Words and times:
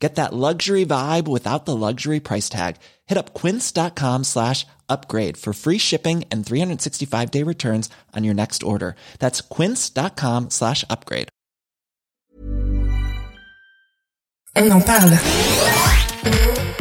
Get 0.00 0.14
that 0.14 0.32
luxury 0.32 0.86
vibe 0.86 1.28
without 1.28 1.66
the 1.66 1.76
luxury 1.76 2.20
price 2.20 2.48
tag. 2.48 2.76
Hit 3.06 3.18
up 3.18 3.34
quince.com 3.34 4.24
slash 4.24 4.66
upgrade 4.88 5.36
for 5.36 5.52
free 5.52 5.76
shipping 5.78 6.24
and 6.32 6.44
365 6.44 7.30
day 7.30 7.42
returns 7.42 7.90
on 8.16 8.24
your 8.24 8.34
next 8.34 8.62
order. 8.62 8.96
That's 9.18 9.42
quince.com 9.42 10.48
slash 10.50 10.84
upgrade. 10.88 11.28
On 14.56 14.70
en 14.72 14.80
parle. 14.80 15.12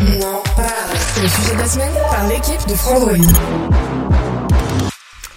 On 0.02 0.22
en 0.24 0.42
parle. 0.56 0.98
C'est 1.14 1.22
le 1.22 1.28
sujet 1.28 1.54
de 1.54 1.60
la 1.60 1.68
semaine 1.68 1.94
par 2.10 2.28
l'équipe 2.28 2.68
de 2.68 2.74
Frandroid. 2.74 4.29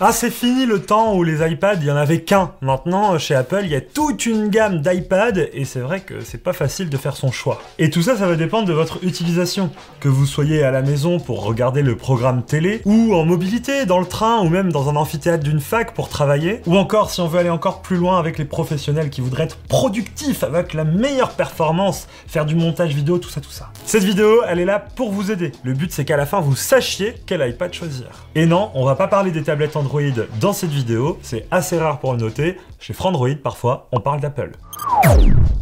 Ah, 0.04 0.10
c'est 0.10 0.30
fini 0.30 0.66
le 0.66 0.82
temps 0.82 1.14
où 1.14 1.22
les 1.22 1.48
iPads, 1.48 1.76
il 1.80 1.84
y 1.84 1.90
en 1.92 1.94
avait 1.94 2.22
qu'un. 2.22 2.50
Maintenant, 2.60 3.16
chez 3.18 3.36
Apple, 3.36 3.60
il 3.62 3.70
y 3.70 3.76
a 3.76 3.80
toute 3.80 4.26
une 4.26 4.48
gamme 4.48 4.80
d'iPad 4.80 5.48
et 5.52 5.64
c'est 5.64 5.78
vrai 5.78 6.00
que 6.00 6.22
c'est 6.24 6.42
pas 6.42 6.52
facile 6.52 6.90
de 6.90 6.96
faire 6.96 7.14
son 7.14 7.30
choix. 7.30 7.62
Et 7.78 7.88
tout 7.88 8.02
ça, 8.02 8.16
ça 8.16 8.26
va 8.26 8.34
dépendre 8.34 8.66
de 8.66 8.72
votre 8.72 9.04
utilisation. 9.04 9.70
Que 10.00 10.08
vous 10.08 10.26
soyez 10.26 10.64
à 10.64 10.72
la 10.72 10.82
maison 10.82 11.20
pour 11.20 11.44
regarder 11.44 11.82
le 11.82 11.94
programme 11.94 12.42
télé, 12.42 12.82
ou 12.84 13.14
en 13.14 13.24
mobilité, 13.24 13.86
dans 13.86 14.00
le 14.00 14.06
train, 14.06 14.40
ou 14.40 14.48
même 14.48 14.72
dans 14.72 14.90
un 14.90 14.96
amphithéâtre 14.96 15.44
d'une 15.44 15.60
fac 15.60 15.94
pour 15.94 16.08
travailler, 16.08 16.62
ou 16.66 16.76
encore 16.76 17.12
si 17.12 17.20
on 17.20 17.28
veut 17.28 17.38
aller 17.38 17.48
encore 17.48 17.80
plus 17.80 17.96
loin 17.96 18.18
avec 18.18 18.38
les 18.38 18.44
professionnels 18.44 19.08
qui 19.08 19.20
voudraient 19.20 19.44
être 19.44 19.58
productifs 19.68 20.42
avec 20.42 20.74
la 20.74 20.82
meilleure 20.82 21.30
performance, 21.30 22.08
faire 22.26 22.44
du 22.44 22.56
montage 22.56 22.92
vidéo, 22.92 23.18
tout 23.18 23.30
ça, 23.30 23.40
tout 23.40 23.52
ça. 23.52 23.70
Cette 23.84 24.02
vidéo, 24.02 24.42
elle 24.48 24.58
est 24.58 24.64
là 24.64 24.80
pour 24.80 25.12
vous 25.12 25.30
aider. 25.30 25.52
Le 25.62 25.74
but, 25.74 25.92
c'est 25.92 26.04
qu'à 26.04 26.16
la 26.16 26.26
fin, 26.26 26.40
vous 26.40 26.56
sachiez 26.56 27.14
quel 27.24 27.48
iPad 27.48 27.72
choisir. 27.72 28.08
Et 28.34 28.46
non, 28.46 28.72
on 28.74 28.84
va 28.84 28.96
pas 28.96 29.06
parler 29.06 29.30
des 29.30 29.44
tablettes 29.44 29.76
Android 29.76 29.91
dans 30.40 30.52
cette 30.52 30.70
vidéo, 30.70 31.18
c'est 31.22 31.46
assez 31.50 31.78
rare 31.78 31.98
pour 31.98 32.12
le 32.12 32.18
noter. 32.18 32.56
Chez 32.78 32.92
Frandroid, 32.92 33.34
parfois, 33.42 33.88
on 33.92 34.00
parle 34.00 34.20
d'Apple. 34.20 34.52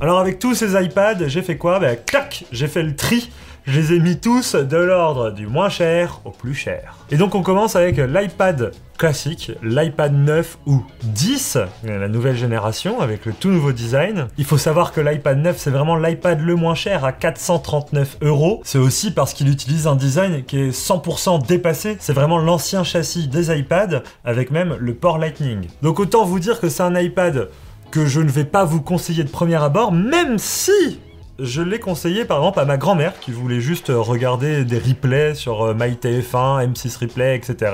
Alors 0.01 0.19
avec 0.19 0.39
tous 0.39 0.55
ces 0.55 0.81
iPads, 0.83 1.29
j'ai 1.29 1.43
fait 1.43 1.57
quoi? 1.57 1.79
Ben 1.79 1.99
clac, 2.07 2.45
j'ai 2.53 2.69
fait 2.69 2.83
le 2.83 2.95
tri 2.97 3.31
je 3.67 3.81
les 3.81 3.93
ai 3.95 4.01
mis 4.01 4.19
tous 4.19 4.55
de 4.55 4.77
l'ordre 4.77 5.31
du 5.31 5.47
moins 5.47 5.69
cher 5.69 6.21
au 6.25 6.31
plus 6.31 6.55
cher. 6.55 6.97
Et 7.11 7.17
donc 7.17 7.35
on 7.35 7.43
commence 7.43 7.77
avec 7.77 7.97
l'iPad 7.97 8.73
classique, 8.99 9.53
l'iPad 9.63 10.13
9 10.13 10.59
ou 10.67 10.83
10, 11.05 11.59
la 11.85 12.09
nouvelle 12.09 12.37
génération 12.37 13.01
avec 13.01 13.25
le 13.25 13.33
tout 13.33 13.49
nouveau 13.49 13.73
design. 13.73 14.29
Il 14.37 14.45
faut 14.45 14.59
savoir 14.59 14.93
que 14.93 15.01
l'iPad 15.01 15.39
9 15.39 15.57
c'est 15.59 15.71
vraiment 15.71 15.97
l'iPad 15.97 16.41
le 16.41 16.55
moins 16.55 16.75
cher 16.75 17.05
à 17.05 17.13
439 17.13 18.19
euros. 18.23 18.61
C'est 18.65 18.79
aussi 18.79 19.11
parce 19.11 19.33
qu'il 19.33 19.49
utilise 19.49 19.87
un 19.87 19.97
design 19.97 20.45
qui 20.45 20.59
est 20.59 20.71
100% 20.71 21.47
dépassé. 21.47 21.97
C'est 22.01 22.13
vraiment 22.13 22.39
l'ancien 22.39 22.85
châssis 22.85 23.29
des 23.29 23.57
iPads 23.57 24.03
avec 24.25 24.51
même 24.51 24.77
le 24.79 24.95
port 24.95 25.19
Lightning. 25.19 25.67
Donc 25.83 25.99
autant 25.99 26.25
vous 26.25 26.39
dire 26.39 26.61
que 26.61 26.69
c'est 26.69 26.83
un 26.83 26.99
iPad 26.99 27.49
que 27.91 28.07
je 28.07 28.21
ne 28.21 28.31
vais 28.31 28.45
pas 28.45 28.65
vous 28.65 28.81
conseiller 28.81 29.25
de 29.25 29.31
premier 29.31 29.63
abord, 29.63 29.93
même 29.93 30.39
si 30.39 31.01
je 31.41 31.63
l'ai 31.63 31.79
conseillé 31.79 32.25
par 32.25 32.39
exemple 32.39 32.61
à 32.61 32.65
ma 32.65 32.77
grand-mère 32.77 33.19
qui 33.21 33.33
voulait 33.33 33.61
juste 33.61 33.91
regarder 33.95 34.65
des 34.65 34.79
replays 34.79 35.35
sur 35.35 35.63
euh, 35.63 35.75
MyTF1, 35.75 36.73
M6 36.73 36.99
Replay, 36.99 37.37
etc. 37.37 37.73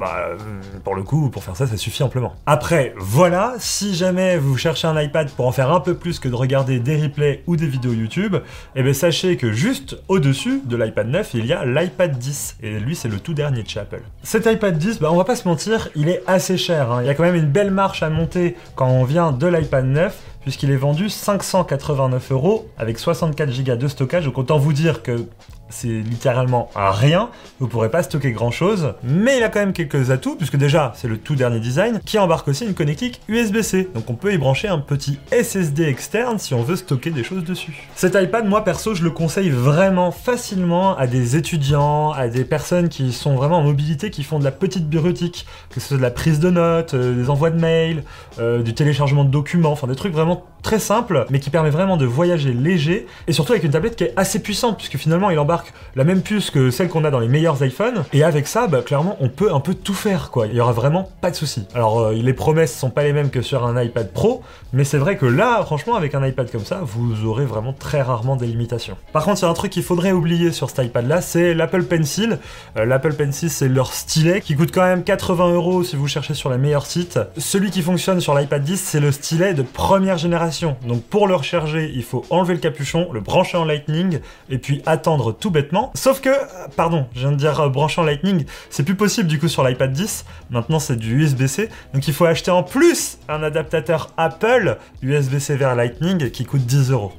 Bah, 0.00 0.28
euh, 0.28 0.36
pour 0.84 0.94
le 0.94 1.02
coup, 1.02 1.30
pour 1.30 1.44
faire 1.44 1.56
ça, 1.56 1.66
ça 1.66 1.76
suffit 1.76 2.02
amplement. 2.02 2.34
Après, 2.46 2.94
voilà, 2.98 3.54
si 3.58 3.94
jamais 3.94 4.36
vous 4.36 4.56
cherchez 4.56 4.86
un 4.86 5.00
iPad 5.00 5.30
pour 5.30 5.46
en 5.46 5.52
faire 5.52 5.72
un 5.72 5.80
peu 5.80 5.94
plus 5.94 6.18
que 6.18 6.28
de 6.28 6.34
regarder 6.34 6.80
des 6.80 7.00
replays 7.00 7.42
ou 7.46 7.56
des 7.56 7.66
vidéos 7.66 7.92
YouTube, 7.92 8.36
eh 8.74 8.82
bien 8.82 8.92
sachez 8.92 9.36
que 9.36 9.52
juste 9.52 9.96
au-dessus 10.08 10.62
de 10.64 10.76
l'iPad 10.76 11.08
9, 11.08 11.30
il 11.34 11.46
y 11.46 11.52
a 11.52 11.64
l'iPad 11.64 12.18
10. 12.18 12.58
Et 12.62 12.78
lui, 12.78 12.96
c'est 12.96 13.08
le 13.08 13.20
tout 13.20 13.34
dernier 13.34 13.62
de 13.62 13.68
chez 13.68 13.80
Apple. 13.80 14.02
Cet 14.22 14.46
iPad 14.46 14.76
10, 14.76 15.00
bah, 15.00 15.08
on 15.12 15.16
va 15.16 15.24
pas 15.24 15.36
se 15.36 15.46
mentir, 15.46 15.88
il 15.94 16.08
est 16.08 16.22
assez 16.26 16.58
cher. 16.58 16.90
Hein. 16.90 17.02
Il 17.02 17.06
y 17.06 17.10
a 17.10 17.14
quand 17.14 17.24
même 17.24 17.36
une 17.36 17.50
belle 17.50 17.70
marche 17.70 18.02
à 18.02 18.10
monter 18.10 18.56
quand 18.74 18.88
on 18.88 19.04
vient 19.04 19.32
de 19.32 19.46
l'iPad 19.46 19.86
9 19.86 20.16
puisqu'il 20.46 20.70
est 20.70 20.76
vendu 20.76 21.10
589 21.10 22.30
euros 22.30 22.68
avec 22.78 23.00
64 23.00 23.64
Go 23.64 23.74
de 23.74 23.88
stockage. 23.88 24.26
Donc 24.26 24.38
autant 24.38 24.58
vous 24.58 24.72
dire 24.72 25.02
que 25.02 25.26
c'est 25.68 25.88
littéralement 25.88 26.70
rien, 26.74 27.30
vous 27.60 27.68
pourrez 27.68 27.90
pas 27.90 28.02
stocker 28.02 28.32
grand 28.32 28.50
chose, 28.50 28.94
mais 29.02 29.38
il 29.38 29.42
a 29.42 29.48
quand 29.48 29.60
même 29.60 29.72
quelques 29.72 30.10
atouts, 30.10 30.36
puisque 30.36 30.56
déjà 30.56 30.92
c'est 30.96 31.08
le 31.08 31.18
tout 31.18 31.34
dernier 31.34 31.60
design, 31.60 32.00
qui 32.04 32.18
embarque 32.18 32.48
aussi 32.48 32.64
une 32.64 32.74
connectique 32.74 33.20
USB-C, 33.28 33.90
donc 33.94 34.08
on 34.10 34.14
peut 34.14 34.32
y 34.32 34.38
brancher 34.38 34.68
un 34.68 34.78
petit 34.78 35.18
SSD 35.30 35.84
externe 35.84 36.38
si 36.38 36.54
on 36.54 36.62
veut 36.62 36.76
stocker 36.76 37.10
des 37.10 37.24
choses 37.24 37.44
dessus. 37.44 37.88
Cet 37.94 38.14
iPad, 38.14 38.46
moi 38.46 38.64
perso, 38.64 38.94
je 38.94 39.02
le 39.02 39.10
conseille 39.10 39.50
vraiment 39.50 40.10
facilement 40.10 40.96
à 40.96 41.06
des 41.06 41.36
étudiants, 41.36 42.12
à 42.12 42.28
des 42.28 42.44
personnes 42.44 42.88
qui 42.88 43.12
sont 43.12 43.34
vraiment 43.34 43.58
en 43.58 43.62
mobilité, 43.62 44.10
qui 44.10 44.22
font 44.22 44.38
de 44.38 44.44
la 44.44 44.52
petite 44.52 44.88
bureautique, 44.88 45.46
que 45.70 45.80
ce 45.80 45.88
soit 45.88 45.96
de 45.96 46.02
la 46.02 46.10
prise 46.10 46.40
de 46.40 46.50
notes, 46.50 46.94
euh, 46.94 47.14
des 47.14 47.30
envois 47.30 47.50
de 47.50 47.60
mails, 47.60 48.04
euh, 48.38 48.62
du 48.62 48.74
téléchargement 48.74 49.24
de 49.24 49.30
documents, 49.30 49.72
enfin 49.72 49.86
des 49.86 49.96
trucs 49.96 50.12
vraiment 50.12 50.44
très 50.66 50.80
simples, 50.80 51.26
mais 51.30 51.38
qui 51.38 51.48
permet 51.48 51.70
vraiment 51.70 51.96
de 51.96 52.04
voyager 52.04 52.52
léger, 52.52 53.06
et 53.28 53.32
surtout 53.32 53.52
avec 53.52 53.62
une 53.62 53.70
tablette 53.70 53.94
qui 53.94 54.02
est 54.02 54.12
assez 54.16 54.40
puissante, 54.40 54.76
puisque 54.78 54.96
finalement 54.96 55.30
il 55.30 55.38
embarque 55.38 55.72
la 55.94 56.02
même 56.02 56.22
puce 56.22 56.50
que 56.50 56.72
celle 56.72 56.88
qu'on 56.88 57.04
a 57.04 57.10
dans 57.12 57.20
les 57.20 57.28
meilleurs 57.28 57.62
iPhones. 57.62 58.02
Et 58.12 58.24
avec 58.24 58.48
ça, 58.48 58.66
bah, 58.66 58.82
clairement, 58.82 59.16
on 59.20 59.28
peut 59.28 59.54
un 59.54 59.60
peu 59.60 59.74
tout 59.74 59.94
faire, 59.94 60.32
quoi. 60.32 60.48
Il 60.48 60.54
y 60.54 60.60
aura 60.60 60.72
vraiment 60.72 61.08
pas 61.20 61.30
de 61.30 61.36
souci. 61.36 61.68
Alors, 61.72 62.00
euh, 62.00 62.12
les 62.14 62.32
promesses 62.32 62.76
sont 62.76 62.90
pas 62.90 63.04
les 63.04 63.12
mêmes 63.12 63.30
que 63.30 63.42
sur 63.42 63.64
un 63.64 63.80
iPad 63.80 64.12
Pro, 64.12 64.42
mais 64.72 64.82
c'est 64.82 64.98
vrai 64.98 65.16
que 65.16 65.24
là, 65.24 65.62
franchement, 65.64 65.94
avec 65.94 66.16
un 66.16 66.26
iPad 66.26 66.50
comme 66.50 66.64
ça, 66.64 66.80
vous 66.82 67.24
aurez 67.24 67.44
vraiment 67.44 67.72
très 67.72 68.02
rarement 68.02 68.34
des 68.34 68.46
limitations. 68.46 68.96
Par 69.12 69.24
contre, 69.24 69.42
il 69.42 69.44
y 69.44 69.46
a 69.46 69.50
un 69.50 69.54
truc 69.54 69.70
qu'il 69.70 69.84
faudrait 69.84 70.10
oublier 70.10 70.50
sur 70.50 70.68
cet 70.68 70.84
iPad-là, 70.84 71.20
c'est 71.20 71.54
l'Apple 71.54 71.84
Pencil. 71.84 72.40
Euh, 72.76 72.84
L'Apple 72.84 73.14
Pencil, 73.14 73.50
c'est 73.50 73.68
leur 73.68 73.92
stylet 73.92 74.40
qui 74.40 74.56
coûte 74.56 74.72
quand 74.74 74.82
même 74.82 75.04
80 75.04 75.52
euros 75.52 75.84
si 75.84 75.94
vous 75.94 76.08
cherchez 76.08 76.34
sur 76.34 76.50
les 76.50 76.58
meilleurs 76.58 76.86
sites. 76.86 77.20
Celui 77.38 77.70
qui 77.70 77.82
fonctionne 77.82 78.20
sur 78.20 78.34
l'iPad 78.34 78.64
10, 78.64 78.80
c'est 78.80 79.00
le 79.00 79.12
stylet 79.12 79.54
de 79.54 79.62
première 79.62 80.18
génération. 80.18 80.55
Donc, 80.62 81.02
pour 81.04 81.26
le 81.28 81.34
recharger, 81.34 81.90
il 81.94 82.02
faut 82.02 82.24
enlever 82.30 82.54
le 82.54 82.60
capuchon, 82.60 83.12
le 83.12 83.20
brancher 83.20 83.56
en 83.56 83.64
Lightning, 83.64 84.20
et 84.48 84.58
puis 84.58 84.82
attendre 84.86 85.32
tout 85.32 85.50
bêtement. 85.50 85.90
Sauf 85.94 86.20
que, 86.20 86.30
pardon, 86.76 87.06
je 87.14 87.20
viens 87.20 87.32
de 87.32 87.36
dire 87.36 87.60
euh, 87.60 87.68
branchant 87.68 88.02
Lightning, 88.02 88.44
c'est 88.70 88.82
plus 88.82 88.94
possible 88.94 89.28
du 89.28 89.38
coup 89.38 89.48
sur 89.48 89.64
l'iPad 89.64 89.92
10. 89.92 90.24
Maintenant 90.50 90.78
c'est 90.78 90.96
du 90.96 91.22
USB-C. 91.22 91.68
Donc 91.94 92.08
il 92.08 92.14
faut 92.14 92.24
acheter 92.24 92.50
en 92.50 92.62
plus 92.62 93.18
un 93.28 93.42
adaptateur 93.42 94.10
Apple 94.16 94.78
USB-C 95.02 95.56
vers 95.56 95.74
Lightning 95.74 96.30
qui 96.30 96.44
coûte 96.44 96.62
10 96.62 96.90
euros. 96.90 97.12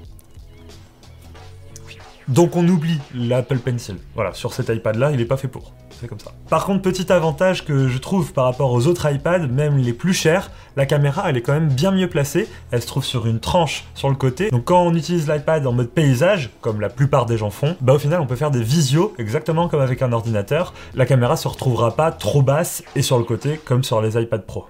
Donc 2.28 2.56
on 2.56 2.68
oublie 2.68 3.00
l'Apple 3.16 3.58
Pencil. 3.58 3.96
Voilà, 4.16 4.34
sur 4.34 4.54
cet 4.54 4.70
iPad 4.70 4.96
là, 4.96 5.12
il 5.12 5.18
n'est 5.18 5.26
pas 5.26 5.38
fait 5.38 5.48
pour 5.48 5.74
Par 6.50 6.66
contre, 6.66 6.82
petit 6.82 7.12
avantage 7.12 7.66
que 7.66 7.88
je 7.88 7.98
trouve 7.98 8.34
par 8.34 8.46
rapport 8.46 8.72
aux 8.72 8.88
autres 8.88 9.12
iPads, 9.12 9.48
même 9.48 9.78
les 9.78 9.94
plus 9.94 10.14
chers, 10.14 10.52
la 10.76 10.86
caméra 10.86 11.30
elle 11.30 11.38
est 11.38 11.42
quand 11.42 11.54
même 11.54 11.70
bien 11.70 11.92
mieux 11.92 12.10
placée. 12.10 12.48
Elle 12.72 12.82
se 12.82 12.88
trouve 12.88 13.04
sur 13.04 13.28
une 13.28 13.40
tranche 13.40 13.86
sur 13.96 14.10
le 14.10 14.16
côté. 14.16 14.50
Donc 14.50 14.66
quand 14.66 14.82
on 14.84 14.94
utilise 14.94 15.28
l'iPad 15.28 15.66
en 15.66 15.72
mode 15.72 15.90
paysage, 15.90 16.52
comme 16.62 16.82
la 16.82 16.90
plupart 16.90 17.26
des 17.26 17.38
gens 17.38 17.50
font, 17.50 17.76
bah 17.82 17.94
au 17.94 18.00
final 18.00 18.22
on 18.22 18.28
peut 18.28 18.36
faire 18.36 18.52
des 18.52 18.64
visios 18.64 19.14
exactement 19.18 19.68
comme 19.68 19.82
avec 19.82 20.02
un 20.02 20.12
ordinateur. 20.14 20.74
La 20.96 21.06
caméra 21.06 21.36
se 21.36 21.48
retrouvera 21.48 21.96
pas 21.96 22.12
trop 22.12 22.42
basse 22.42 22.84
et 22.96 23.02
sur 23.02 23.18
le 23.18 23.24
côté 23.24 23.60
comme 23.64 23.84
sur 23.84 24.02
les 24.02 24.22
iPad 24.22 24.46
Pro. 24.46 24.66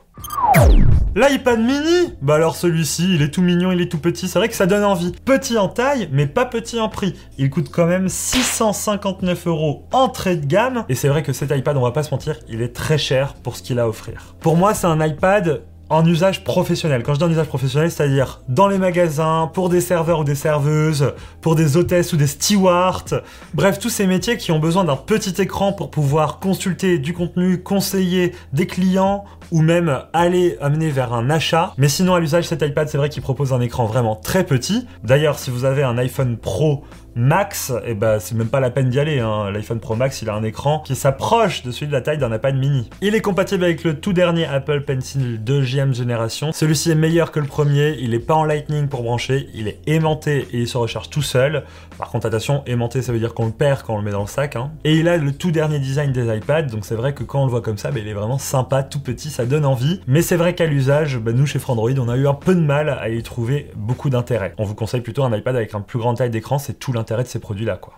L'iPad 1.15 1.59
mini 1.59 2.13
Bah 2.21 2.35
alors 2.35 2.55
celui-ci, 2.55 3.15
il 3.15 3.23
est 3.23 3.31
tout 3.31 3.41
mignon, 3.41 3.71
il 3.71 3.81
est 3.81 3.91
tout 3.91 3.97
petit, 3.97 4.27
c'est 4.27 4.37
vrai 4.37 4.49
que 4.49 4.55
ça 4.55 4.67
donne 4.67 4.83
envie. 4.83 5.11
Petit 5.25 5.57
en 5.57 5.67
taille, 5.67 6.09
mais 6.11 6.27
pas 6.27 6.45
petit 6.45 6.79
en 6.79 6.89
prix. 6.89 7.15
Il 7.39 7.49
coûte 7.49 7.69
quand 7.71 7.87
même 7.87 8.07
659 8.07 9.47
euros 9.47 9.87
entrée 9.91 10.35
de 10.35 10.45
gamme, 10.45 10.85
et 10.89 10.95
c'est 10.95 11.07
vrai 11.07 11.23
que 11.23 11.33
cet 11.33 11.49
iPad, 11.49 11.75
on 11.75 11.81
va 11.81 11.91
pas 11.91 12.03
se 12.03 12.11
mentir, 12.11 12.35
il 12.47 12.61
est 12.61 12.75
très 12.75 12.99
cher 12.99 13.33
pour 13.33 13.55
ce 13.55 13.63
qu'il 13.63 13.79
a 13.79 13.83
à 13.83 13.87
offrir. 13.87 14.35
Pour 14.41 14.57
moi, 14.57 14.75
c'est 14.75 14.87
un 14.87 15.03
iPad 15.03 15.63
en 15.89 16.05
usage 16.05 16.43
professionnel. 16.43 17.03
Quand 17.03 17.13
je 17.13 17.19
dis 17.19 17.25
en 17.25 17.29
usage 17.29 17.47
professionnel, 17.47 17.91
c'est-à-dire 17.91 18.41
dans 18.47 18.67
les 18.67 18.77
magasins, 18.77 19.49
pour 19.53 19.69
des 19.69 19.81
serveurs 19.81 20.19
ou 20.19 20.23
des 20.23 20.35
serveuses, 20.35 21.13
pour 21.41 21.55
des 21.55 21.77
hôtesses 21.77 22.13
ou 22.13 22.17
des 22.17 22.27
stewards, 22.27 23.05
bref, 23.53 23.79
tous 23.79 23.89
ces 23.89 24.07
métiers 24.07 24.37
qui 24.37 24.51
ont 24.51 24.59
besoin 24.59 24.83
d'un 24.83 24.95
petit 24.95 25.41
écran 25.41 25.73
pour 25.73 25.89
pouvoir 25.89 26.39
consulter 26.39 26.99
du 26.99 27.13
contenu, 27.13 27.61
conseiller 27.61 28.33
des 28.53 28.67
clients 28.67 29.25
ou 29.51 29.61
même 29.61 30.01
aller 30.13 30.57
amener 30.61 30.89
vers 30.89 31.13
un 31.13 31.29
achat. 31.29 31.73
Mais 31.77 31.87
sinon, 31.87 32.15
à 32.15 32.19
l'usage, 32.19 32.45
cet 32.45 32.61
iPad, 32.61 32.89
c'est 32.89 32.97
vrai 32.97 33.09
qu'il 33.09 33.23
propose 33.23 33.53
un 33.53 33.61
écran 33.61 33.85
vraiment 33.85 34.15
très 34.15 34.43
petit. 34.43 34.85
D'ailleurs, 35.03 35.39
si 35.39 35.51
vous 35.51 35.63
avez 35.63 35.83
un 35.83 35.97
iPhone 35.97 36.37
Pro 36.37 36.83
Max, 37.17 37.71
et 37.83 37.91
eh 37.91 37.93
ben 37.95 38.19
c'est 38.19 38.35
même 38.35 38.47
pas 38.47 38.59
la 38.59 38.69
peine 38.69 38.89
d'y 38.89 38.99
aller. 38.99 39.19
Hein. 39.19 39.49
L'iPhone 39.51 39.79
Pro 39.79 39.95
Max, 39.95 40.21
il 40.21 40.29
a 40.29 40.35
un 40.35 40.43
écran 40.43 40.83
qui 40.85 40.95
s'approche 40.95 41.63
de 41.63 41.71
celui 41.71 41.87
de 41.87 41.91
la 41.91 42.01
taille 42.01 42.19
d'un 42.19 42.33
iPad 42.33 42.55
mini. 42.55 42.89
Il 43.01 43.15
est 43.15 43.21
compatible 43.21 43.63
avec 43.63 43.83
le 43.83 43.99
tout 43.99 44.13
dernier 44.13 44.45
Apple 44.45 44.81
Pencil 44.81 45.43
2 45.43 45.63
génération. 45.63 46.51
Celui-ci 46.51 46.91
est 46.91 46.95
meilleur 46.95 47.31
que 47.31 47.39
le 47.39 47.47
premier. 47.47 47.97
Il 47.99 48.13
est 48.13 48.19
pas 48.19 48.35
en 48.35 48.43
Lightning 48.43 48.87
pour 48.87 49.01
brancher. 49.01 49.49
Il 49.55 49.67
est 49.67 49.79
aimanté 49.87 50.47
et 50.51 50.59
il 50.59 50.67
se 50.67 50.77
recharge 50.77 51.09
tout 51.09 51.23
seul. 51.23 51.63
Par 51.97 52.09
contre, 52.09 52.27
attention, 52.27 52.63
aimanté, 52.67 53.01
ça 53.01 53.11
veut 53.11 53.19
dire 53.19 53.33
qu'on 53.33 53.47
le 53.47 53.51
perd 53.51 53.81
quand 53.81 53.95
on 53.95 53.97
le 53.97 54.03
met 54.03 54.11
dans 54.11 54.21
le 54.21 54.27
sac. 54.27 54.55
Hein. 54.55 54.71
Et 54.83 54.95
il 54.95 55.07
a 55.07 55.17
le 55.17 55.31
tout 55.31 55.51
dernier 55.51 55.79
design 55.79 56.11
des 56.11 56.35
iPads. 56.35 56.63
Donc 56.63 56.85
c'est 56.85 56.95
vrai 56.95 57.13
que 57.13 57.23
quand 57.23 57.41
on 57.41 57.45
le 57.45 57.51
voit 57.51 57.61
comme 57.61 57.77
ça, 57.77 57.89
bah, 57.91 57.99
il 57.99 58.07
est 58.07 58.13
vraiment 58.13 58.37
sympa, 58.37 58.83
tout 58.83 58.99
petit, 58.99 59.29
ça 59.29 59.45
donne 59.45 59.65
envie. 59.65 60.01
Mais 60.05 60.21
c'est 60.21 60.35
vrai 60.35 60.53
qu'à 60.53 60.67
l'usage, 60.67 61.17
bah, 61.17 61.31
nous 61.33 61.47
chez 61.47 61.59
Frandroid, 61.59 61.97
on 61.99 62.09
a 62.09 62.15
eu 62.15 62.27
un 62.27 62.35
peu 62.35 62.53
de 62.53 62.61
mal 62.61 62.89
à 62.89 63.09
y 63.09 63.23
trouver 63.23 63.71
beaucoup 63.75 64.09
d'intérêt. 64.09 64.53
On 64.57 64.63
vous 64.63 64.75
conseille 64.75 65.01
plutôt 65.01 65.23
un 65.23 65.35
iPad 65.35 65.55
avec 65.55 65.73
un 65.73 65.81
plus 65.81 65.97
grand 65.97 66.13
taille 66.13 66.29
d'écran. 66.29 66.59
C'est 66.59 66.77
tout 66.77 66.93
l'intérêt 66.93 67.06
de 67.15 67.27
ces 67.27 67.39
produits-là, 67.39 67.77
quoi. 67.77 67.93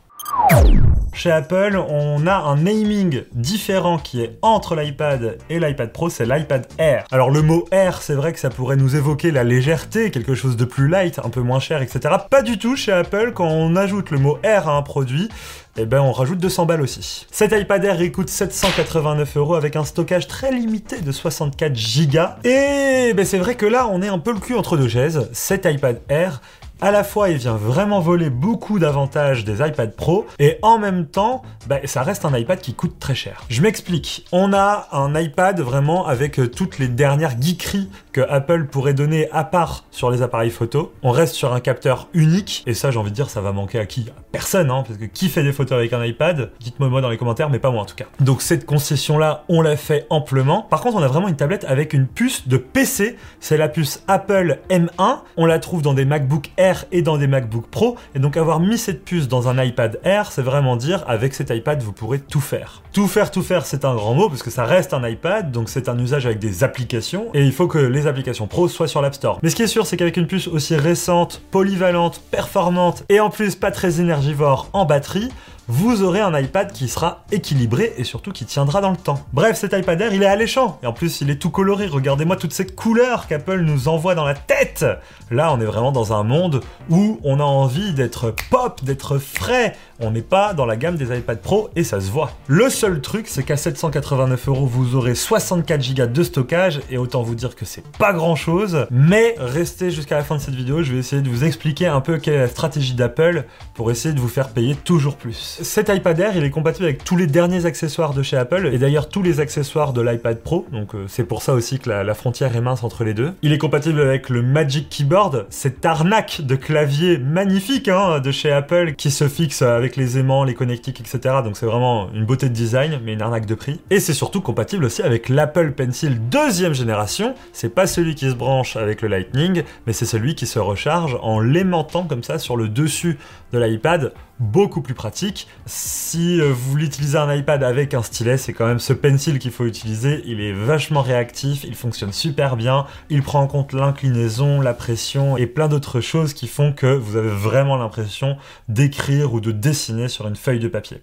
Chez 1.13 1.31
Apple, 1.31 1.77
on 1.89 2.27
a 2.27 2.35
un 2.35 2.57
naming 2.57 3.23
différent 3.33 3.97
qui 3.97 4.21
est 4.21 4.38
entre 4.41 4.75
l'iPad 4.75 5.38
et 5.50 5.59
l'iPad 5.59 5.91
Pro, 5.91 6.09
c'est 6.09 6.25
l'iPad 6.25 6.67
Air. 6.77 7.06
Alors 7.11 7.29
le 7.29 7.41
mot 7.41 7.65
Air, 7.71 8.01
c'est 8.01 8.13
vrai 8.13 8.31
que 8.31 8.39
ça 8.39 8.50
pourrait 8.50 8.75
nous 8.75 8.95
évoquer 8.95 9.31
la 9.31 9.44
légèreté, 9.44 10.11
quelque 10.11 10.35
chose 10.35 10.56
de 10.56 10.65
plus 10.65 10.88
light, 10.88 11.19
un 11.19 11.29
peu 11.29 11.41
moins 11.41 11.59
cher, 11.59 11.81
etc. 11.81 12.15
Pas 12.29 12.41
du 12.41 12.57
tout 12.57 12.75
chez 12.75 12.91
Apple, 12.91 13.33
quand 13.33 13.47
on 13.47 13.75
ajoute 13.75 14.11
le 14.11 14.19
mot 14.19 14.38
Air 14.44 14.69
à 14.69 14.77
un 14.77 14.81
produit, 14.81 15.29
eh 15.77 15.85
ben 15.85 16.00
on 16.00 16.12
rajoute 16.12 16.39
200 16.39 16.65
balles 16.65 16.81
aussi. 16.81 17.27
Cet 17.31 17.51
iPad 17.51 17.83
Air 17.83 18.01
il 18.01 18.12
coûte 18.12 18.29
789 18.29 19.38
euros 19.38 19.55
avec 19.55 19.75
un 19.75 19.83
stockage 19.83 20.27
très 20.27 20.51
limité 20.51 21.01
de 21.01 21.12
64 21.12 21.73
Go. 22.12 22.19
Et 22.47 23.13
ben 23.13 23.25
c'est 23.25 23.39
vrai 23.39 23.55
que 23.55 23.65
là 23.65 23.88
on 23.91 24.01
est 24.01 24.09
un 24.09 24.19
peu 24.19 24.31
le 24.31 24.39
cul 24.39 24.55
entre 24.55 24.77
deux 24.77 24.89
chaises. 24.89 25.27
Cet 25.33 25.65
iPad 25.65 26.00
Air 26.07 26.41
à 26.81 26.91
la 26.91 27.03
fois 27.03 27.29
il 27.29 27.37
vient 27.37 27.55
vraiment 27.55 27.99
voler 27.99 28.29
beaucoup 28.29 28.79
d'avantages 28.79 29.43
des 29.43 29.55
iPad 29.65 29.95
Pro 29.95 30.25
et 30.39 30.57
en 30.61 30.77
même 30.77 31.05
temps 31.05 31.41
bah, 31.67 31.79
ça 31.85 32.03
reste 32.03 32.25
un 32.25 32.37
iPad 32.37 32.59
qui 32.59 32.73
coûte 32.73 32.99
très 32.99 33.15
cher. 33.15 33.43
Je 33.49 33.61
m'explique, 33.61 34.25
on 34.31 34.53
a 34.53 34.87
un 34.91 35.13
iPad 35.19 35.59
vraiment 35.59 36.07
avec 36.07 36.39
euh, 36.39 36.47
toutes 36.47 36.79
les 36.79 36.87
dernières 36.87 37.39
geekeries 37.39 37.89
que 38.13 38.21
Apple 38.21 38.65
pourrait 38.65 38.93
donner 38.93 39.29
à 39.31 39.43
part 39.43 39.83
sur 39.91 40.09
les 40.09 40.21
appareils 40.21 40.49
photo. 40.49 40.93
On 41.03 41.11
reste 41.11 41.35
sur 41.35 41.53
un 41.53 41.59
capteur 41.59 42.07
unique 42.13 42.63
et 42.65 42.73
ça 42.73 42.91
j'ai 42.91 42.99
envie 42.99 43.11
de 43.11 43.15
dire 43.15 43.29
ça 43.29 43.41
va 43.41 43.51
manquer 43.51 43.79
à 43.79 43.85
qui? 43.85 44.07
Personne 44.31 44.71
hein, 44.71 44.83
parce 44.87 44.99
que 44.99 45.05
qui 45.05 45.29
fait 45.29 45.43
des 45.43 45.53
photos 45.53 45.77
avec 45.77 45.93
un 45.93 46.03
iPad? 46.03 46.51
Dites-moi 46.59 46.89
moi 46.89 47.01
dans 47.01 47.09
les 47.09 47.17
commentaires 47.17 47.49
mais 47.49 47.59
pas 47.59 47.71
moi 47.71 47.81
en 47.81 47.85
tout 47.85 47.95
cas. 47.95 48.05
Donc 48.19 48.41
cette 48.41 48.65
concession 48.65 49.17
là 49.17 49.43
on 49.49 49.61
l'a 49.61 49.75
fait 49.75 50.07
amplement. 50.09 50.61
Par 50.61 50.81
contre 50.81 50.97
on 50.97 51.03
a 51.03 51.07
vraiment 51.07 51.27
une 51.27 51.35
tablette 51.35 51.65
avec 51.65 51.93
une 51.93 52.07
puce 52.07 52.47
de 52.47 52.57
PC, 52.57 53.17
c'est 53.39 53.57
la 53.57 53.67
puce 53.67 54.03
Apple 54.07 54.59
M1, 54.69 55.19
on 55.37 55.45
la 55.45 55.59
trouve 55.59 55.81
dans 55.81 55.93
des 55.93 56.05
MacBook 56.05 56.51
Air 56.57 56.69
et 56.92 57.01
dans 57.01 57.18
des 57.18 57.27
MacBook 57.27 57.68
Pro. 57.68 57.95
Et 58.16 58.19
donc 58.19 58.38
avoir 58.38 58.60
mis 58.60 58.77
cette 58.77 59.04
puce 59.04 59.27
dans 59.27 59.48
un 59.48 59.63
iPad 59.63 60.00
Air, 60.04 60.31
c'est 60.31 60.42
vraiment 60.42 60.75
dire 60.75 61.04
avec 61.07 61.33
cet 61.33 61.50
iPad 61.50 61.81
vous 61.81 61.92
pourrez 61.92 62.19
tout 62.19 62.42
faire. 62.42 62.81
Tout 62.94 63.07
faire, 63.07 63.31
tout 63.31 63.44
faire, 63.44 63.66
c'est 63.66 63.86
un 63.86 63.95
grand 63.95 64.13
mot 64.13 64.30
parce 64.30 64.44
que 64.44 64.50
ça 64.50 64.66
reste 64.66 64.94
un 64.94 65.07
iPad, 65.07 65.51
donc 65.51 65.69
c'est 65.69 65.89
un 65.89 65.98
usage 66.00 66.25
avec 66.25 66.39
des 66.39 66.63
applications 66.63 67.27
et 67.33 67.44
il 67.44 67.51
faut 67.51 67.68
que 67.68 67.77
les 67.77 68.07
applications 68.07 68.48
pro 68.48 68.68
soient 68.68 68.88
sur 68.88 69.01
l'App 69.01 69.16
Store. 69.16 69.39
Mais 69.44 69.50
ce 69.50 69.56
qui 69.56 69.63
est 69.63 69.68
sûr, 69.68 69.86
c'est 69.86 69.98
qu'avec 69.98 70.18
une 70.18 70.27
puce 70.27 70.48
aussi 70.48 70.75
récente, 70.75 71.42
polyvalente, 71.51 72.21
performante 72.31 73.04
et 73.10 73.19
en 73.19 73.30
plus 73.30 73.56
pas 73.56 73.72
très 73.72 74.00
énergivore 74.00 74.69
en 74.74 74.86
batterie, 74.86 75.30
vous 75.71 76.01
aurez 76.01 76.19
un 76.19 76.36
iPad 76.38 76.71
qui 76.71 76.88
sera 76.88 77.24
équilibré 77.31 77.94
et 77.98 78.04
surtout 78.04 78.31
qui 78.31 78.44
tiendra 78.44 78.81
dans 78.81 78.89
le 78.89 78.98
temps. 78.98 79.24
Bref, 79.33 79.56
cet 79.56 79.74
iPad 79.74 80.01
Air, 80.01 80.13
il 80.16 80.24
est 80.24 80.25
alléchant. 80.25 80.80
Et 80.81 80.88
en 80.88 80.94
plus, 80.94 81.21
il 81.21 81.30
est 81.30 81.36
tout 81.36 81.51
coloré. 81.51 81.86
Regardez-moi 81.86 82.38
toutes 82.38 82.54
ces 82.54 82.66
couleurs 82.66 83.27
qu'Apple 83.27 83.60
nous 83.60 83.88
envoie 83.88 84.16
dans 84.16 84.25
la 84.25 84.33
tête. 84.33 84.83
Là, 85.30 85.54
on 85.54 85.62
est 85.62 85.66
vraiment 85.66 85.92
dans 85.92 86.12
un 86.12 86.24
monde 86.24 86.62
où 86.89 87.19
on 87.24 87.39
a 87.39 87.44
envie 87.44 87.94
d'être 87.94 88.33
pop, 88.50 88.83
d'être 88.83 89.19
frais. 89.19 89.75
On 90.00 90.10
n'est 90.10 90.24
pas 90.24 90.56
dans 90.56 90.66
la 90.66 90.75
gamme 90.75 90.95
des 90.95 91.16
iPad 91.16 91.39
Pro 91.39 91.69
et 91.75 91.83
ça 91.83 92.01
se 92.01 92.10
voit. 92.10 92.31
Le 92.48 92.72
seul 92.72 93.00
truc, 93.00 93.27
c'est 93.27 93.44
qu'à 93.44 93.57
789 93.57 94.48
euros, 94.48 94.65
vous 94.65 94.95
aurez 94.95 95.13
64 95.13 95.94
Go 95.94 96.06
de 96.07 96.24
stockage 96.24 96.81
et 96.89 96.98
autant 96.98 97.22
vous 97.22 97.36
dire 97.36 97.56
que 97.56 97.65
c'est 97.65 97.86
pas 98.00 98.13
grand 98.13 98.36
chose. 98.36 98.88
Mais 98.89 99.36
restez 99.38 99.92
jusqu'à 99.92 100.15
la 100.15 100.24
fin 100.24 100.38
de 100.38 100.42
cette 100.42 100.56
vidéo, 100.56 100.81
je 100.81 100.94
vais 100.94 101.00
essayer 101.00 101.22
de 101.22 101.30
vous 101.30 101.44
expliquer 101.44 101.86
un 101.86 102.01
peu 102.01 102.18
quelle 102.18 102.33
est 102.33 102.39
la 102.39 102.48
stratégie 102.48 102.95
d'Apple 102.95 103.45
pour 103.75 103.92
essayer 103.92 104.15
de 104.15 104.19
vous 104.19 104.27
faire 104.27 104.50
payer 104.50 104.74
toujours 104.74 105.15
plus. 105.15 105.58
Cet 105.61 105.89
iPad 105.89 106.19
Air, 106.19 106.38
il 106.38 106.44
est 106.44 106.51
compatible 106.51 106.85
avec 106.85 107.03
tous 107.03 107.17
les 107.17 107.27
derniers 107.27 107.65
accessoires 107.65 108.13
de 108.13 108.23
chez 108.23 108.38
Apple 108.38 108.69
et 108.71 108.77
d'ailleurs 108.77 109.09
tous 109.09 109.21
les 109.21 109.41
accessoires 109.41 109.91
de 109.91 110.01
l'iPad 110.01 110.39
Pro, 110.39 110.65
donc 110.71 110.95
euh, 110.95 111.06
c'est 111.07 111.25
pour 111.25 111.41
ça 111.41 111.53
aussi 111.53 111.79
que 111.79 111.89
la, 111.89 112.13
frontière 112.13 112.56
est 112.56 112.61
mince 112.61 112.83
entre 112.83 113.03
les 113.03 113.13
deux. 113.13 113.33
Il 113.41 113.51
est 113.51 113.57
compatible 113.57 114.00
avec 114.00 114.29
le 114.29 114.41
Magic 114.41 114.89
Keyboard, 114.89 115.47
cette 115.50 115.85
arnaque 115.85 116.41
de 116.41 116.56
clavier 116.56 117.17
magnifique 117.17 117.89
hein, 117.89 118.19
de 118.19 118.31
chez 118.31 118.51
Apple 118.51 118.94
qui 118.94 119.11
se 119.11 119.27
fixe 119.27 119.61
avec 119.61 119.97
les 119.97 120.17
aimants, 120.17 120.45
les 120.45 120.53
connectiques, 120.53 121.01
etc. 121.01 121.35
Donc 121.44 121.57
c'est 121.57 121.65
vraiment 121.65 122.09
une 122.13 122.25
beauté 122.25 122.47
de 122.47 122.53
design, 122.53 123.00
mais 123.03 123.13
une 123.13 123.21
arnaque 123.21 123.45
de 123.45 123.55
prix. 123.55 123.81
Et 123.89 124.00
c'est 124.00 124.13
surtout 124.13 124.41
compatible 124.41 124.85
aussi 124.85 125.01
avec 125.01 125.27
l'Apple 125.27 125.71
Pencil 125.71 126.19
deuxième 126.29 126.73
génération. 126.73 127.35
C'est 127.51 127.73
pas 127.73 127.85
celui 127.85 128.15
qui 128.15 128.29
se 128.29 128.35
branche 128.35 128.77
avec 128.77 129.01
le 129.01 129.09
Lightning, 129.09 129.63
mais 129.88 129.94
c'est 129.94 130.05
celui 130.05 130.35
qui 130.35 130.47
se 130.47 130.59
recharge 130.59 131.17
en 131.21 131.41
l'aimantant 131.41 132.03
comme 132.03 132.23
ça 132.23 132.39
sur 132.39 132.55
le 132.55 132.69
dessus 132.69 133.17
de 133.51 133.59
l'iPad 133.59 134.13
beaucoup 134.39 134.81
plus 134.81 134.94
pratique. 134.94 135.47
Si 135.65 136.39
euh, 136.39 136.50
vous 136.50 136.71
voulez 136.71 136.86
utiliser 136.86 137.18
un 137.18 137.33
iPad 137.33 137.63
avec 137.63 137.94
un 137.94 138.01
stylet, 138.01 138.38
c'est 138.38 138.53
quand 138.53 138.65
même 138.65 138.80
ce 138.80 138.94
pencil 138.94 139.39
qu'il 139.39 139.51
faut 139.51 139.65
utiliser. 139.65 140.21
Il 140.25 140.41
est 140.41 140.53
vachement 140.53 141.01
réactif, 141.01 141.63
il 141.63 141.75
fonctionne 141.75 142.13
super 142.13 142.56
bien, 142.56 142.86
il 143.09 143.21
prend 143.21 143.41
en 143.41 143.47
compte 143.47 143.74
l'inclinaison, 143.74 144.62
la 144.62 144.74
pression 144.74 145.38
et 145.38 145.47
plein 145.47 145.68
d'autres 145.68 146.01
choses 146.01 146.33
qui 146.33 146.47
font 146.47 146.74
que 146.74 146.88
vous 146.88 147.15
avez 147.15 147.30
vraiment 147.30 147.77
l'impression 147.77 148.38
d'écrire 148.68 149.33
ou 149.33 149.41
de 149.41 149.51
dessiner 149.51 150.07
sur 150.07 150.27
une 150.27 150.36
feuille 150.36 150.59
de 150.59 150.68
papier. 150.68 151.01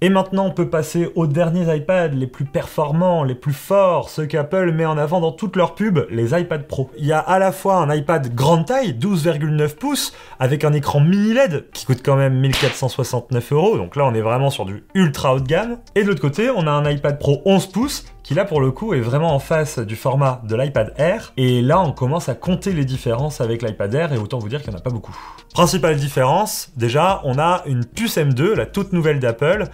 Et 0.00 0.10
maintenant, 0.10 0.46
on 0.46 0.50
peut 0.52 0.70
passer 0.70 1.10
aux 1.16 1.26
derniers 1.26 1.74
iPads, 1.74 2.08
les 2.08 2.28
plus 2.28 2.44
performants, 2.44 3.24
les 3.24 3.34
plus 3.34 3.52
forts, 3.52 4.10
ceux 4.10 4.26
qu'Apple 4.26 4.70
met 4.70 4.86
en 4.86 4.96
avant 4.96 5.20
dans 5.20 5.32
toutes 5.32 5.56
leurs 5.56 5.74
pubs, 5.74 6.06
les 6.08 6.40
iPad 6.40 6.68
Pro. 6.68 6.88
Il 6.96 7.04
y 7.04 7.12
a 7.12 7.18
à 7.18 7.40
la 7.40 7.50
fois 7.50 7.78
un 7.78 7.92
iPad 7.92 8.32
grande 8.32 8.66
taille, 8.66 8.92
12,9 8.92 9.74
pouces, 9.74 10.12
avec 10.38 10.64
un 10.64 10.72
écran 10.72 11.00
mini 11.00 11.32
LED 11.32 11.64
qui 11.72 11.84
coûte 11.84 12.02
quand 12.04 12.14
même 12.14 12.38
1469 12.38 13.52
euros, 13.52 13.76
donc 13.76 13.96
là 13.96 14.04
on 14.04 14.14
est 14.14 14.20
vraiment 14.20 14.50
sur 14.50 14.66
du 14.66 14.84
ultra 14.94 15.34
haut 15.34 15.40
de 15.40 15.48
gamme. 15.48 15.78
Et 15.96 16.04
de 16.04 16.08
l'autre 16.08 16.20
côté, 16.20 16.48
on 16.48 16.68
a 16.68 16.70
un 16.70 16.88
iPad 16.88 17.18
Pro 17.18 17.42
11 17.44 17.66
pouces 17.66 18.04
qui 18.28 18.34
là 18.34 18.44
pour 18.44 18.60
le 18.60 18.70
coup 18.70 18.92
est 18.92 19.00
vraiment 19.00 19.34
en 19.34 19.38
face 19.38 19.78
du 19.78 19.96
format 19.96 20.42
de 20.44 20.54
l'iPad 20.54 20.92
Air. 20.98 21.32
Et 21.38 21.62
là 21.62 21.80
on 21.80 21.92
commence 21.92 22.28
à 22.28 22.34
compter 22.34 22.74
les 22.74 22.84
différences 22.84 23.40
avec 23.40 23.62
l'iPad 23.62 23.94
Air 23.94 24.12
et 24.12 24.18
autant 24.18 24.38
vous 24.38 24.50
dire 24.50 24.60
qu'il 24.60 24.68
n'y 24.68 24.76
en 24.76 24.80
a 24.80 24.82
pas 24.82 24.90
beaucoup. 24.90 25.16
Principale 25.54 25.96
différence, 25.96 26.70
déjà 26.76 27.22
on 27.24 27.38
a 27.38 27.62
une 27.64 27.86
puce 27.86 28.18
M2, 28.18 28.52
la 28.52 28.66
toute 28.66 28.92
nouvelle 28.92 29.18
d'Apple. 29.18 29.64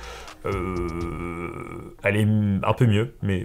Euh, 0.46 1.96
elle 2.04 2.16
est 2.16 2.28
un 2.62 2.72
peu 2.74 2.86
mieux, 2.86 3.16
mais 3.22 3.44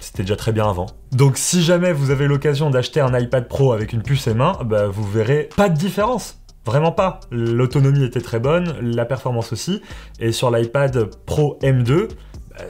c'était 0.00 0.24
déjà 0.24 0.34
très 0.34 0.50
bien 0.50 0.68
avant. 0.68 0.86
Donc 1.12 1.38
si 1.38 1.62
jamais 1.62 1.92
vous 1.92 2.10
avez 2.10 2.26
l'occasion 2.26 2.70
d'acheter 2.70 3.00
un 3.00 3.16
iPad 3.16 3.46
Pro 3.46 3.72
avec 3.72 3.92
une 3.92 4.02
puce 4.02 4.26
M1, 4.26 4.64
bah, 4.64 4.88
vous 4.88 5.08
verrez 5.08 5.48
pas 5.56 5.68
de 5.68 5.78
différence. 5.78 6.42
Vraiment 6.64 6.90
pas. 6.90 7.20
L'autonomie 7.30 8.02
était 8.02 8.20
très 8.20 8.40
bonne, 8.40 8.74
la 8.80 9.04
performance 9.04 9.52
aussi. 9.52 9.80
Et 10.18 10.32
sur 10.32 10.50
l'iPad 10.50 11.08
Pro 11.24 11.56
M2, 11.62 12.08
bah, 12.08 12.14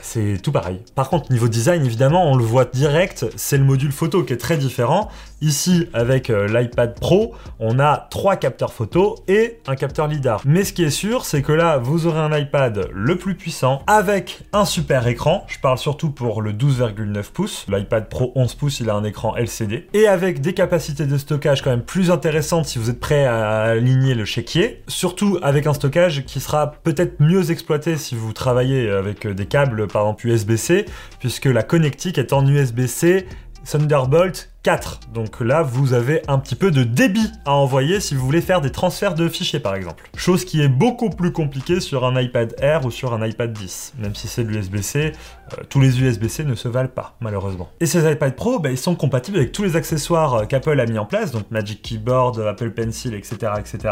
c'est 0.01 0.39
tout 0.41 0.51
pareil. 0.51 0.79
Par 0.95 1.09
contre, 1.09 1.31
niveau 1.31 1.47
design, 1.47 1.85
évidemment, 1.85 2.31
on 2.31 2.35
le 2.35 2.43
voit 2.43 2.65
direct, 2.65 3.25
c'est 3.35 3.57
le 3.57 3.63
module 3.63 3.91
photo 3.91 4.23
qui 4.23 4.33
est 4.33 4.37
très 4.37 4.57
différent. 4.57 5.09
Ici, 5.43 5.89
avec 5.91 6.29
euh, 6.29 6.47
l'iPad 6.47 6.97
Pro, 6.97 7.35
on 7.59 7.77
a 7.77 8.07
trois 8.09 8.37
capteurs 8.37 8.71
photo 8.71 9.17
et 9.27 9.59
un 9.67 9.75
capteur 9.75 10.07
LiDAR. 10.07 10.41
Mais 10.45 10.63
ce 10.63 10.71
qui 10.71 10.85
est 10.85 10.89
sûr, 10.89 11.25
c'est 11.25 11.41
que 11.41 11.51
là, 11.51 11.79
vous 11.79 12.07
aurez 12.07 12.21
un 12.21 12.33
iPad 12.37 12.87
le 12.93 13.17
plus 13.17 13.35
puissant 13.35 13.81
avec 13.85 14.39
un 14.53 14.63
super 14.63 15.05
écran. 15.05 15.43
Je 15.49 15.59
parle 15.59 15.77
surtout 15.77 16.11
pour 16.11 16.41
le 16.41 16.53
12,9 16.53 17.31
pouces. 17.33 17.65
L'iPad 17.67 18.07
Pro 18.07 18.31
11 18.35 18.53
pouces, 18.53 18.79
il 18.79 18.89
a 18.89 18.95
un 18.95 19.03
écran 19.03 19.35
LCD. 19.35 19.89
Et 19.93 20.07
avec 20.07 20.39
des 20.39 20.53
capacités 20.53 21.07
de 21.07 21.17
stockage 21.17 21.61
quand 21.61 21.71
même 21.71 21.83
plus 21.83 22.09
intéressantes 22.09 22.65
si 22.65 22.79
vous 22.79 22.89
êtes 22.89 23.01
prêt 23.01 23.25
à 23.25 23.63
aligner 23.63 24.15
le 24.15 24.23
chéquier. 24.23 24.81
Surtout 24.87 25.39
avec 25.41 25.67
un 25.67 25.73
stockage 25.73 26.23
qui 26.23 26.39
sera 26.39 26.71
peut-être 26.71 27.19
mieux 27.19 27.51
exploité 27.51 27.97
si 27.97 28.15
vous 28.15 28.31
travaillez 28.31 28.89
avec 28.89 29.27
des 29.27 29.45
câbles, 29.45 29.87
par 29.87 30.03
exemple 30.03 30.25
USB-C, 30.25 30.85
puisque 31.19 31.47
la 31.47 31.63
connectique 31.63 32.17
est 32.17 32.31
en 32.31 32.47
USB-C 32.47 33.27
Thunderbolt 33.65 34.49
4. 34.63 35.01
Donc 35.13 35.41
là, 35.41 35.61
vous 35.61 35.93
avez 35.93 36.21
un 36.29 36.39
petit 36.39 36.55
peu 36.55 36.71
de 36.71 36.83
débit 36.83 37.29
à 37.45 37.51
envoyer 37.51 37.99
si 37.99 38.15
vous 38.15 38.25
voulez 38.25 38.41
faire 38.41 38.61
des 38.61 38.71
transferts 38.71 39.13
de 39.13 39.27
fichiers 39.27 39.59
par 39.59 39.75
exemple. 39.75 40.09
Chose 40.15 40.45
qui 40.45 40.61
est 40.61 40.69
beaucoup 40.69 41.09
plus 41.09 41.33
compliquée 41.33 41.81
sur 41.81 42.05
un 42.05 42.19
iPad 42.19 42.55
Air 42.59 42.85
ou 42.85 42.91
sur 42.91 43.13
un 43.13 43.25
iPad 43.25 43.51
10. 43.51 43.95
Même 43.99 44.15
si 44.15 44.27
c'est 44.27 44.43
de 44.43 44.49
l'USB-C, 44.49 45.11
euh, 45.53 45.63
tous 45.69 45.81
les 45.81 46.01
USB-C 46.01 46.45
ne 46.45 46.55
se 46.55 46.67
valent 46.67 46.87
pas, 46.87 47.15
malheureusement. 47.19 47.69
Et 47.79 47.85
ces 47.85 48.09
iPad 48.09 48.35
Pro, 48.35 48.59
bah, 48.59 48.71
ils 48.71 48.77
sont 48.77 48.95
compatibles 48.95 49.37
avec 49.37 49.51
tous 49.51 49.63
les 49.63 49.75
accessoires 49.75 50.33
euh, 50.33 50.45
qu'Apple 50.45 50.79
a 50.79 50.85
mis 50.85 50.97
en 50.97 51.05
place, 51.05 51.31
donc 51.31 51.51
Magic 51.51 51.81
Keyboard, 51.81 52.39
Apple 52.39 52.71
Pencil, 52.71 53.13
etc. 53.13 53.53
etc. 53.59 53.91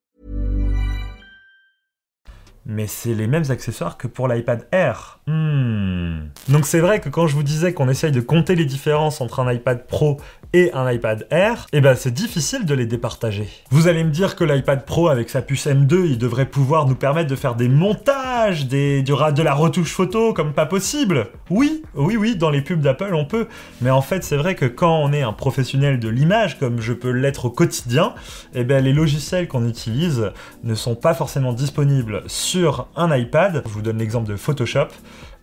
Mais 2.73 2.87
c'est 2.87 3.13
les 3.13 3.27
mêmes 3.27 3.43
accessoires 3.49 3.97
que 3.97 4.07
pour 4.07 4.29
l'iPad 4.29 4.65
Air. 4.71 5.19
Hmm. 5.27 6.29
Donc 6.47 6.65
c'est 6.65 6.79
vrai 6.79 7.01
que 7.01 7.09
quand 7.09 7.27
je 7.27 7.35
vous 7.35 7.43
disais 7.43 7.73
qu'on 7.73 7.89
essaye 7.89 8.13
de 8.13 8.21
compter 8.21 8.55
les 8.55 8.63
différences 8.63 9.19
entre 9.19 9.41
un 9.41 9.51
iPad 9.51 9.85
Pro 9.87 10.21
et 10.53 10.71
un 10.73 10.89
iPad 10.89 11.27
Air, 11.31 11.67
eh 11.73 11.81
ben 11.81 11.95
c'est 11.95 12.13
difficile 12.13 12.65
de 12.65 12.73
les 12.73 12.85
départager. 12.85 13.49
Vous 13.71 13.89
allez 13.89 14.05
me 14.05 14.09
dire 14.09 14.37
que 14.37 14.45
l'iPad 14.45 14.85
Pro 14.85 15.09
avec 15.09 15.29
sa 15.29 15.41
puce 15.41 15.67
M2, 15.67 16.05
il 16.05 16.17
devrait 16.17 16.45
pouvoir 16.45 16.87
nous 16.87 16.95
permettre 16.95 17.29
de 17.29 17.35
faire 17.35 17.55
des 17.55 17.67
montages, 17.67 18.67
des, 18.67 19.03
de 19.03 19.43
la 19.43 19.53
retouche 19.53 19.91
photo 19.91 20.33
comme 20.33 20.53
pas 20.53 20.65
possible. 20.65 21.27
Oui, 21.49 21.83
oui, 21.93 22.15
oui, 22.15 22.37
dans 22.37 22.49
les 22.49 22.61
pubs 22.61 22.81
d'Apple 22.81 23.13
on 23.13 23.25
peut. 23.25 23.47
Mais 23.81 23.89
en 23.89 24.01
fait 24.01 24.23
c'est 24.23 24.37
vrai 24.37 24.55
que 24.55 24.65
quand 24.65 24.97
on 24.97 25.11
est 25.11 25.23
un 25.23 25.33
professionnel 25.33 25.99
de 25.99 26.07
l'image, 26.07 26.57
comme 26.57 26.79
je 26.79 26.93
peux 26.93 27.11
l'être 27.11 27.45
au 27.45 27.49
quotidien, 27.49 28.13
eh 28.53 28.63
ben 28.63 28.81
les 28.81 28.93
logiciels 28.93 29.49
qu'on 29.49 29.67
utilise 29.67 30.31
ne 30.63 30.73
sont 30.73 30.95
pas 30.95 31.13
forcément 31.13 31.51
disponibles 31.51 32.23
sur 32.27 32.60
un 32.95 33.15
iPad. 33.15 33.63
Je 33.65 33.71
vous 33.71 33.81
donne 33.81 33.97
l'exemple 33.97 34.29
de 34.29 34.35
Photoshop. 34.35 34.87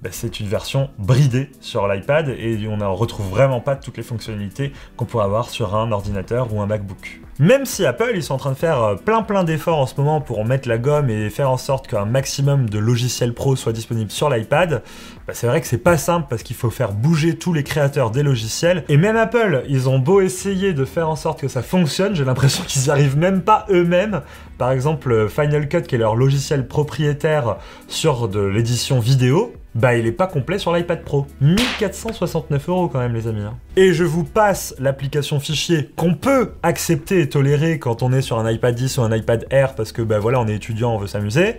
Bah, 0.02 0.10
c'est 0.12 0.40
une 0.40 0.46
version 0.46 0.90
bridée 0.98 1.50
sur 1.60 1.88
l'iPad 1.88 2.28
et 2.28 2.66
on 2.68 2.76
ne 2.76 2.84
retrouve 2.84 3.28
vraiment 3.28 3.60
pas 3.60 3.74
toutes 3.74 3.96
les 3.96 4.02
fonctionnalités 4.02 4.72
qu'on 4.96 5.06
pourrait 5.06 5.24
avoir 5.24 5.50
sur 5.50 5.74
un 5.74 5.90
ordinateur 5.90 6.54
ou 6.54 6.60
un 6.60 6.66
MacBook. 6.66 7.20
Même 7.40 7.66
si 7.66 7.86
Apple, 7.86 8.12
ils 8.16 8.22
sont 8.24 8.34
en 8.34 8.38
train 8.38 8.50
de 8.50 8.56
faire 8.56 8.82
euh, 8.82 8.94
plein 8.96 9.22
plein 9.22 9.44
d'efforts 9.44 9.78
en 9.78 9.86
ce 9.86 9.94
moment 9.96 10.20
pour 10.20 10.44
mettre 10.44 10.68
la 10.68 10.76
gomme 10.76 11.08
et 11.08 11.30
faire 11.30 11.50
en 11.50 11.56
sorte 11.56 11.86
qu'un 11.86 12.04
maximum 12.04 12.68
de 12.68 12.80
logiciels 12.80 13.32
pro 13.32 13.54
soient 13.54 13.72
disponibles 13.72 14.10
sur 14.10 14.28
l'iPad, 14.28 14.82
bah, 15.28 15.34
c'est 15.34 15.46
vrai 15.46 15.60
que 15.60 15.68
c'est 15.68 15.78
pas 15.78 15.96
simple 15.98 16.26
parce 16.28 16.42
qu'il 16.42 16.56
faut 16.56 16.70
faire 16.70 16.90
bouger 16.90 17.36
tous 17.36 17.52
les 17.52 17.62
créateurs 17.62 18.10
des 18.10 18.24
logiciels. 18.24 18.82
Et 18.88 18.96
même 18.96 19.16
Apple, 19.16 19.62
ils 19.68 19.88
ont 19.88 20.00
beau 20.00 20.20
essayer 20.20 20.72
de 20.72 20.84
faire 20.84 21.08
en 21.08 21.14
sorte 21.14 21.40
que 21.40 21.46
ça 21.46 21.62
fonctionne, 21.62 22.16
j'ai 22.16 22.24
l'impression 22.24 22.64
qu'ils 22.66 22.82
n'y 22.82 22.90
arrivent 22.90 23.16
même 23.16 23.42
pas 23.42 23.66
eux-mêmes. 23.70 24.22
Par 24.58 24.72
exemple, 24.72 25.12
euh, 25.12 25.28
Final 25.28 25.68
Cut, 25.68 25.82
qui 25.82 25.94
est 25.94 25.98
leur 25.98 26.16
logiciel 26.16 26.66
propriétaire 26.66 27.58
sur 27.86 28.26
de 28.26 28.40
l'édition 28.40 28.98
vidéo, 28.98 29.52
bah 29.74 29.96
il 29.96 30.06
est 30.06 30.12
pas 30.12 30.26
complet 30.26 30.58
sur 30.58 30.74
l'iPad 30.74 31.02
Pro. 31.02 31.26
1469 31.40 32.68
euros 32.68 32.88
quand 32.88 32.98
même 32.98 33.14
les 33.14 33.26
amis. 33.26 33.42
Hein. 33.42 33.56
Et 33.76 33.92
je 33.92 34.04
vous 34.04 34.24
passe 34.24 34.74
l'application 34.78 35.40
fichier 35.40 35.90
qu'on 35.96 36.14
peut 36.14 36.52
accepter 36.62 37.20
et 37.20 37.28
tolérer 37.28 37.78
quand 37.78 38.02
on 38.02 38.12
est 38.12 38.22
sur 38.22 38.38
un 38.38 38.50
iPad 38.50 38.74
10 38.74 38.98
ou 38.98 39.02
un 39.02 39.14
iPad 39.14 39.46
Air 39.50 39.74
parce 39.74 39.92
que 39.92 40.02
bah 40.02 40.18
voilà 40.18 40.40
on 40.40 40.46
est 40.48 40.54
étudiant, 40.54 40.94
on 40.94 40.98
veut 40.98 41.06
s'amuser. 41.06 41.56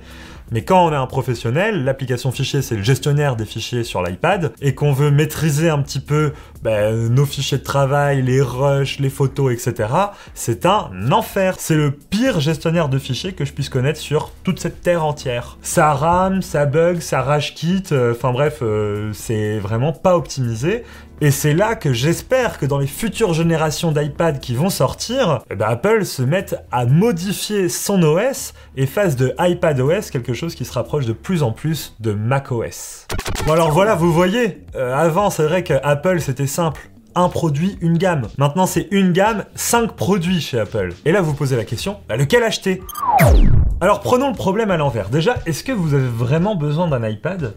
Mais 0.51 0.63
quand 0.63 0.85
on 0.85 0.91
est 0.91 0.95
un 0.95 1.07
professionnel, 1.07 1.83
l'application 1.83 2.31
fichier, 2.31 2.61
c'est 2.61 2.75
le 2.75 2.83
gestionnaire 2.83 3.35
des 3.35 3.45
fichiers 3.45 3.83
sur 3.83 4.01
l'iPad, 4.01 4.53
et 4.61 4.73
qu'on 4.75 4.93
veut 4.93 5.11
maîtriser 5.11 5.69
un 5.69 5.81
petit 5.81 5.99
peu 5.99 6.33
ben, 6.63 7.09
nos 7.09 7.25
fichiers 7.25 7.57
de 7.57 7.63
travail, 7.63 8.21
les 8.21 8.41
rushs, 8.41 8.99
les 8.99 9.09
photos, 9.09 9.53
etc., 9.53 9.89
c'est 10.33 10.65
un 10.65 11.11
enfer. 11.11 11.55
C'est 11.57 11.75
le 11.75 11.91
pire 11.91 12.39
gestionnaire 12.39 12.89
de 12.89 12.99
fichiers 12.99 13.33
que 13.33 13.45
je 13.45 13.53
puisse 13.53 13.69
connaître 13.69 13.99
sur 13.99 14.31
toute 14.43 14.59
cette 14.59 14.81
terre 14.81 15.05
entière. 15.05 15.57
Ça 15.61 15.93
rame, 15.93 16.41
ça 16.41 16.65
bug, 16.65 16.99
ça 16.99 17.21
rage 17.21 17.55
quitte, 17.55 17.91
euh, 17.91 18.13
enfin 18.13 18.31
bref, 18.31 18.59
euh, 18.61 19.11
c'est 19.13 19.59
vraiment 19.59 19.93
pas 19.93 20.17
optimisé. 20.17 20.83
Et 21.21 21.31
c'est 21.31 21.53
là 21.53 21.75
que 21.75 21.91
j'espère 21.91 22.57
que 22.57 22.65
dans 22.65 22.77
les 22.77 22.87
futures 22.87 23.33
générations 23.33 23.91
d'iPad 23.91 24.39
qui 24.39 24.55
vont 24.55 24.69
sortir, 24.69 25.41
eh 25.51 25.55
ben, 25.55 25.65
Apple 25.67 26.05
se 26.05 26.21
mette 26.21 26.55
à 26.71 26.85
modifier 26.85 27.67
son 27.67 28.01
OS 28.03 28.53
et 28.77 28.85
fasse 28.85 29.17
de 29.17 29.35
iPadOS 29.37 30.11
quelque 30.13 30.33
chose 30.33 30.55
qui 30.55 30.63
se 30.63 30.71
rapproche 30.71 31.05
de 31.05 31.11
plus 31.11 31.43
en 31.43 31.51
plus 31.51 31.93
de 31.99 32.13
macOS. 32.13 33.05
Bon 33.45 33.51
alors 33.51 33.71
voilà, 33.71 33.95
vous 33.95 34.13
voyez, 34.13 34.63
euh, 34.75 34.95
avant 34.95 35.29
c'est 35.29 35.43
vrai 35.43 35.63
que 35.63 35.73
Apple 35.83 36.21
c'était 36.21 36.47
simple 36.47 36.89
un 37.15 37.27
produit, 37.27 37.77
une 37.81 37.97
gamme. 37.97 38.27
Maintenant, 38.37 38.65
c'est 38.65 38.87
une 38.91 39.11
gamme, 39.11 39.43
cinq 39.55 39.93
produits 39.93 40.39
chez 40.39 40.59
Apple. 40.59 40.93
Et 41.03 41.11
là, 41.11 41.21
vous 41.21 41.33
posez 41.33 41.57
la 41.57 41.65
question, 41.65 41.97
bah, 42.07 42.15
lequel 42.15 42.43
acheter? 42.43 42.81
Alors, 43.81 43.99
prenons 44.01 44.29
le 44.29 44.35
problème 44.35 44.71
à 44.71 44.77
l'envers. 44.77 45.09
Déjà, 45.09 45.35
est-ce 45.47 45.63
que 45.63 45.71
vous 45.71 45.95
avez 45.95 46.07
vraiment 46.07 46.55
besoin 46.55 46.87
d'un 46.87 47.05
iPad? 47.09 47.55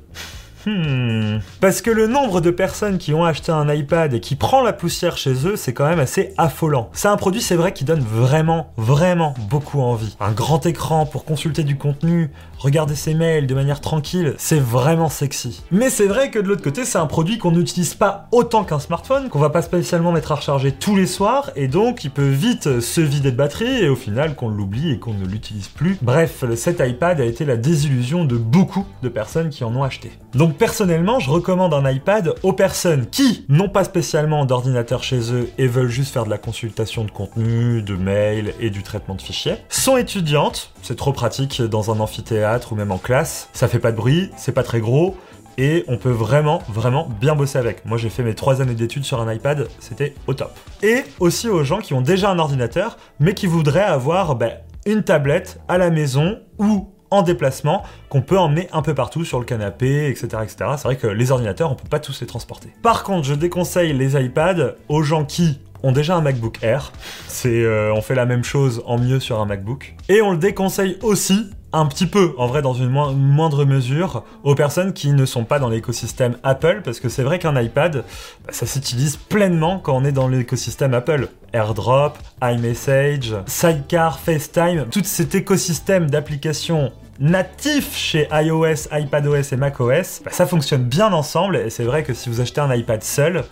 Hmm. 0.66 1.38
Parce 1.60 1.82
que 1.82 1.90
le 1.90 2.06
nombre 2.06 2.40
de 2.40 2.50
personnes 2.50 2.98
qui 2.98 3.14
ont 3.14 3.24
acheté 3.24 3.52
un 3.52 3.72
iPad 3.72 4.14
et 4.14 4.20
qui 4.20 4.36
prend 4.36 4.62
la 4.62 4.72
poussière 4.72 5.16
chez 5.16 5.46
eux, 5.46 5.56
c'est 5.56 5.72
quand 5.72 5.88
même 5.88 5.98
assez 5.98 6.32
affolant. 6.38 6.90
C'est 6.92 7.08
un 7.08 7.16
produit, 7.16 7.40
c'est 7.40 7.56
vrai, 7.56 7.72
qui 7.72 7.84
donne 7.84 8.00
vraiment, 8.00 8.72
vraiment 8.76 9.34
beaucoup 9.48 9.80
envie. 9.80 10.16
Un 10.20 10.32
grand 10.32 10.64
écran 10.66 11.06
pour 11.06 11.24
consulter 11.24 11.64
du 11.64 11.76
contenu, 11.76 12.30
regarder 12.58 12.94
ses 12.94 13.14
mails 13.14 13.46
de 13.46 13.54
manière 13.54 13.80
tranquille, 13.80 14.34
c'est 14.38 14.60
vraiment 14.60 15.08
sexy. 15.08 15.62
Mais 15.70 15.90
c'est 15.90 16.06
vrai 16.06 16.30
que 16.30 16.38
de 16.38 16.46
l'autre 16.46 16.62
côté, 16.62 16.84
c'est 16.84 16.98
un 16.98 17.06
produit 17.06 17.38
qu'on 17.38 17.52
n'utilise 17.52 17.94
pas 17.94 18.28
autant 18.30 18.64
qu'un 18.64 18.78
smartphone, 18.78 19.28
qu'on 19.28 19.40
va 19.40 19.50
pas 19.50 19.62
spécialement 19.62 20.12
mettre 20.12 20.32
à 20.32 20.36
recharger 20.36 20.72
tous 20.72 20.94
les 20.94 21.06
soirs, 21.06 21.50
et 21.56 21.68
donc 21.68 22.04
il 22.04 22.10
peut 22.10 22.28
vite 22.28 22.80
se 22.80 23.00
vider 23.00 23.32
de 23.32 23.36
batterie, 23.36 23.82
et 23.82 23.88
au 23.88 23.96
final 23.96 24.36
qu'on 24.36 24.48
l'oublie 24.48 24.92
et 24.92 24.98
qu'on 24.98 25.14
ne 25.14 25.26
l'utilise 25.26 25.68
plus. 25.68 25.98
Bref, 26.02 26.44
cet 26.54 26.80
iPad 26.80 27.20
a 27.20 27.24
été 27.24 27.44
la 27.44 27.56
désillusion 27.56 28.24
de 28.24 28.36
beaucoup 28.36 28.86
de 29.02 29.08
personnes 29.08 29.50
qui 29.50 29.64
en 29.64 29.74
ont 29.74 29.82
acheté. 29.82 30.12
Personnellement, 30.52 31.18
je 31.20 31.30
recommande 31.30 31.74
un 31.74 31.90
iPad 31.90 32.34
aux 32.42 32.52
personnes 32.52 33.06
qui 33.06 33.44
n'ont 33.48 33.68
pas 33.68 33.84
spécialement 33.84 34.44
d'ordinateur 34.44 35.02
chez 35.02 35.32
eux 35.32 35.50
et 35.58 35.66
veulent 35.66 35.88
juste 35.88 36.12
faire 36.12 36.24
de 36.24 36.30
la 36.30 36.38
consultation 36.38 37.04
de 37.04 37.10
contenu, 37.10 37.82
de 37.82 37.94
mails 37.94 38.54
et 38.60 38.70
du 38.70 38.82
traitement 38.82 39.14
de 39.14 39.22
fichiers, 39.22 39.56
sont 39.68 39.96
étudiantes, 39.96 40.72
c'est 40.82 40.96
trop 40.96 41.12
pratique 41.12 41.62
dans 41.62 41.90
un 41.90 42.00
amphithéâtre, 42.00 42.72
ou 42.72 42.76
même 42.76 42.92
en 42.92 42.98
classe. 42.98 43.48
Ça 43.52 43.68
fait 43.68 43.78
pas 43.78 43.92
de 43.92 43.96
bruit, 43.96 44.30
c'est 44.36 44.52
pas 44.52 44.62
très 44.62 44.80
gros 44.80 45.16
et 45.58 45.84
on 45.88 45.96
peut 45.96 46.10
vraiment, 46.10 46.62
vraiment 46.68 47.08
bien 47.20 47.34
bosser 47.34 47.58
avec. 47.58 47.84
Moi, 47.84 47.98
j'ai 47.98 48.08
fait 48.08 48.22
mes 48.22 48.34
trois 48.34 48.60
années 48.60 48.74
d'études 48.74 49.04
sur 49.04 49.20
un 49.20 49.32
iPad, 49.32 49.68
c'était 49.80 50.14
au 50.26 50.34
top. 50.34 50.52
Et 50.82 51.04
aussi 51.20 51.48
aux 51.48 51.64
gens 51.64 51.78
qui 51.78 51.94
ont 51.94 52.00
déjà 52.00 52.30
un 52.30 52.38
ordinateur, 52.38 52.96
mais 53.20 53.34
qui 53.34 53.46
voudraient 53.46 53.80
avoir 53.82 54.34
ben, 54.34 54.52
une 54.86 55.02
tablette 55.02 55.60
à 55.68 55.78
la 55.78 55.90
maison 55.90 56.40
ou 56.58 56.88
en 57.12 57.22
déplacement 57.22 57.82
qu'on 58.08 58.22
peut 58.22 58.38
emmener 58.38 58.68
un 58.72 58.82
peu 58.82 58.94
partout 58.94 59.24
sur 59.24 59.38
le 59.38 59.44
canapé, 59.44 60.08
etc. 60.08 60.28
etc. 60.42 60.56
C'est 60.76 60.84
vrai 60.84 60.96
que 60.96 61.06
les 61.06 61.30
ordinateurs, 61.30 61.70
on 61.70 61.74
peut 61.74 61.88
pas 61.88 62.00
tous 62.00 62.20
les 62.20 62.26
transporter. 62.26 62.70
Par 62.82 63.04
contre, 63.04 63.24
je 63.24 63.34
déconseille 63.34 63.92
les 63.92 64.20
iPads 64.20 64.74
aux 64.88 65.02
gens 65.02 65.24
qui 65.24 65.60
ont 65.82 65.92
déjà 65.92 66.16
un 66.16 66.20
MacBook 66.20 66.58
Air. 66.62 66.92
C'est, 67.28 67.62
euh, 67.62 67.92
on 67.94 68.00
fait 68.00 68.14
la 68.14 68.26
même 68.26 68.44
chose 68.44 68.82
en 68.86 68.98
mieux 68.98 69.20
sur 69.20 69.40
un 69.40 69.46
MacBook. 69.46 69.94
Et 70.08 70.22
on 70.22 70.32
le 70.32 70.38
déconseille 70.38 70.96
aussi 71.02 71.50
un 71.72 71.86
petit 71.86 72.06
peu, 72.06 72.34
en 72.36 72.46
vrai, 72.46 72.60
dans 72.60 72.74
une 72.74 72.90
moindre 72.90 73.64
mesure, 73.64 74.24
aux 74.44 74.54
personnes 74.54 74.92
qui 74.92 75.12
ne 75.12 75.24
sont 75.24 75.44
pas 75.44 75.58
dans 75.58 75.70
l'écosystème 75.70 76.36
Apple, 76.42 76.82
parce 76.84 77.00
que 77.00 77.08
c'est 77.08 77.22
vrai 77.22 77.38
qu'un 77.38 77.58
iPad, 77.58 78.04
bah, 78.44 78.52
ça 78.52 78.66
s'utilise 78.66 79.16
pleinement 79.16 79.78
quand 79.78 79.96
on 79.96 80.04
est 80.04 80.12
dans 80.12 80.28
l'écosystème 80.28 80.92
Apple. 80.92 81.28
AirDrop, 81.54 82.18
iMessage, 82.42 83.34
Sidecar, 83.46 84.18
FaceTime, 84.18 84.86
tout 84.90 85.02
cet 85.04 85.34
écosystème 85.34 86.10
d'applications 86.10 86.92
natifs 87.20 87.96
chez 87.96 88.28
iOS, 88.32 88.88
iPadOS 88.92 89.52
et 89.52 89.56
macOS, 89.56 90.22
bah, 90.24 90.30
ça 90.32 90.46
fonctionne 90.46 90.84
bien 90.84 91.12
ensemble, 91.12 91.56
et 91.56 91.70
c'est 91.70 91.84
vrai 91.84 92.02
que 92.02 92.14
si 92.14 92.28
vous 92.28 92.40
achetez 92.40 92.60
un 92.60 92.74
iPad 92.74 93.02
seul, 93.02 93.44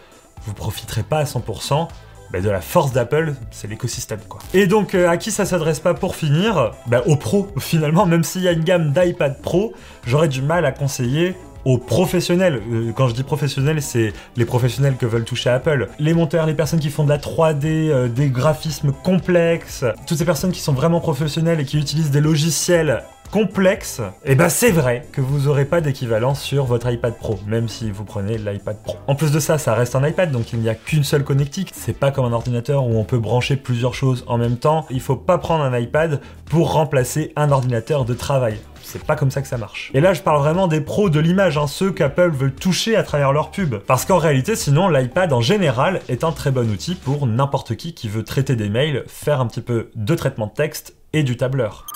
vous 0.47 0.55
profiterez 0.55 1.03
pas 1.03 1.19
à 1.19 1.25
100%, 1.25 1.89
bah, 2.33 2.41
de 2.41 2.49
la 2.49 2.61
force 2.61 2.93
d'Apple, 2.93 3.35
c'est 3.51 3.69
l'écosystème 3.69 4.21
quoi. 4.29 4.41
Et 4.55 4.67
donc 4.67 4.95
euh, 4.95 5.09
à 5.09 5.17
qui 5.17 5.33
ça 5.33 5.45
s'adresse 5.45 5.81
pas 5.81 5.95
pour 5.95 6.15
finir 6.15 6.73
Bah 6.87 7.03
aux 7.07 7.17
pros 7.17 7.49
finalement, 7.59 8.07
même 8.07 8.23
s'il 8.23 8.43
y 8.43 8.49
a 8.49 8.53
une 8.53 8.63
gamme 8.63 8.93
d'iPad 8.93 9.41
Pro, 9.43 9.73
j'aurais 10.07 10.29
du 10.29 10.41
mal 10.41 10.65
à 10.65 10.71
conseiller 10.71 11.35
aux 11.65 11.77
professionnels. 11.77 12.63
Euh, 12.73 12.93
Quand 12.95 13.09
je 13.09 13.15
dis 13.15 13.25
professionnels, 13.25 13.83
c'est 13.83 14.13
les 14.37 14.45
professionnels 14.45 14.97
que 14.97 15.07
veulent 15.07 15.25
toucher 15.25 15.51
Apple. 15.51 15.89
Les 15.99 16.15
monteurs, 16.15 16.47
les 16.47 16.55
personnes 16.55 16.81
qui 16.81 16.91
font 16.91 17.05
de 17.05 17.09
la 17.09 17.19
3D, 17.19 17.65
euh, 17.65 18.09
des 18.09 18.29
graphismes 18.29 18.93
complexes, 18.93 19.85
toutes 20.07 20.19
ces 20.19 20.25
personnes 20.25 20.53
qui 20.53 20.61
sont 20.61 20.73
vraiment 20.73 21.01
professionnelles 21.01 21.61
et 21.61 21.65
qui 21.65 21.79
utilisent 21.79 22.13
des 22.13 22.21
logiciels 22.21 23.03
complexe, 23.31 24.01
et 24.25 24.35
ben 24.35 24.49
c'est 24.49 24.73
vrai 24.73 25.07
que 25.13 25.21
vous 25.21 25.47
aurez 25.47 25.65
pas 25.65 25.81
d'équivalent 25.81 26.35
sur 26.35 26.65
votre 26.65 26.91
iPad 26.91 27.15
Pro, 27.17 27.39
même 27.47 27.69
si 27.69 27.91
vous 27.91 28.05
prenez 28.05 28.39
l'iPad 28.39 28.77
Pro. 28.83 28.97
En 29.07 29.15
plus 29.15 29.31
de 29.31 29.39
ça, 29.39 29.57
ça 29.57 29.75
reste 29.75 29.95
un 29.95 30.07
iPad, 30.07 30.33
donc 30.33 30.53
il 30.53 30.59
n'y 30.59 30.69
a 30.69 30.75
qu'une 30.75 31.05
seule 31.05 31.23
connectique. 31.23 31.71
C'est 31.73 31.97
pas 31.97 32.11
comme 32.11 32.25
un 32.25 32.33
ordinateur 32.33 32.85
où 32.85 32.99
on 32.99 33.05
peut 33.05 33.19
brancher 33.19 33.57
plusieurs 33.57 33.95
choses 33.95 34.25
en 34.27 34.37
même 34.37 34.57
temps. 34.57 34.85
Il 34.91 35.01
faut 35.01 35.17
pas 35.17 35.39
prendre 35.39 35.63
un 35.63 35.79
iPad 35.79 36.21
pour 36.47 36.73
remplacer 36.73 37.33
un 37.37 37.53
ordinateur 37.53 38.05
de 38.05 38.15
travail. 38.15 38.59
C'est 38.83 39.05
pas 39.05 39.15
comme 39.15 39.31
ça 39.31 39.41
que 39.43 39.49
ça 39.49 39.59
marche. 39.59 39.93
Et 39.95 40.01
là, 40.01 40.13
je 40.15 40.23
parle 40.23 40.41
vraiment 40.41 40.67
des 40.67 40.81
pros 40.81 41.11
de 41.11 41.21
l'image, 41.21 41.57
hein, 41.57 41.69
ceux 41.69 41.93
qu'Apple 41.93 42.31
veut 42.31 42.51
toucher 42.51 42.97
à 42.97 43.05
travers 43.05 43.33
leur 43.33 43.53
pub. 43.53 43.77
Parce 43.77 44.05
qu'en 44.05 44.19
réalité, 44.19 44.57
sinon, 44.57 44.89
l'iPad 44.89 45.33
en 45.33 45.41
général 45.41 46.01
est 46.09 46.25
un 46.25 46.33
très 46.33 46.51
bon 46.51 46.69
outil 46.69 46.97
pour 46.97 47.29
n'importe 47.29 47.77
qui 47.77 47.95
qui 47.95 48.09
veut 48.09 48.25
traiter 48.25 48.57
des 48.57 48.69
mails, 48.69 49.05
faire 49.07 49.41
un 49.41 49.47
petit 49.47 49.61
peu 49.61 49.91
de 49.95 50.15
traitement 50.17 50.47
de 50.47 50.53
texte 50.53 50.97
et 51.13 51.23
du 51.23 51.37
tableur. 51.37 51.87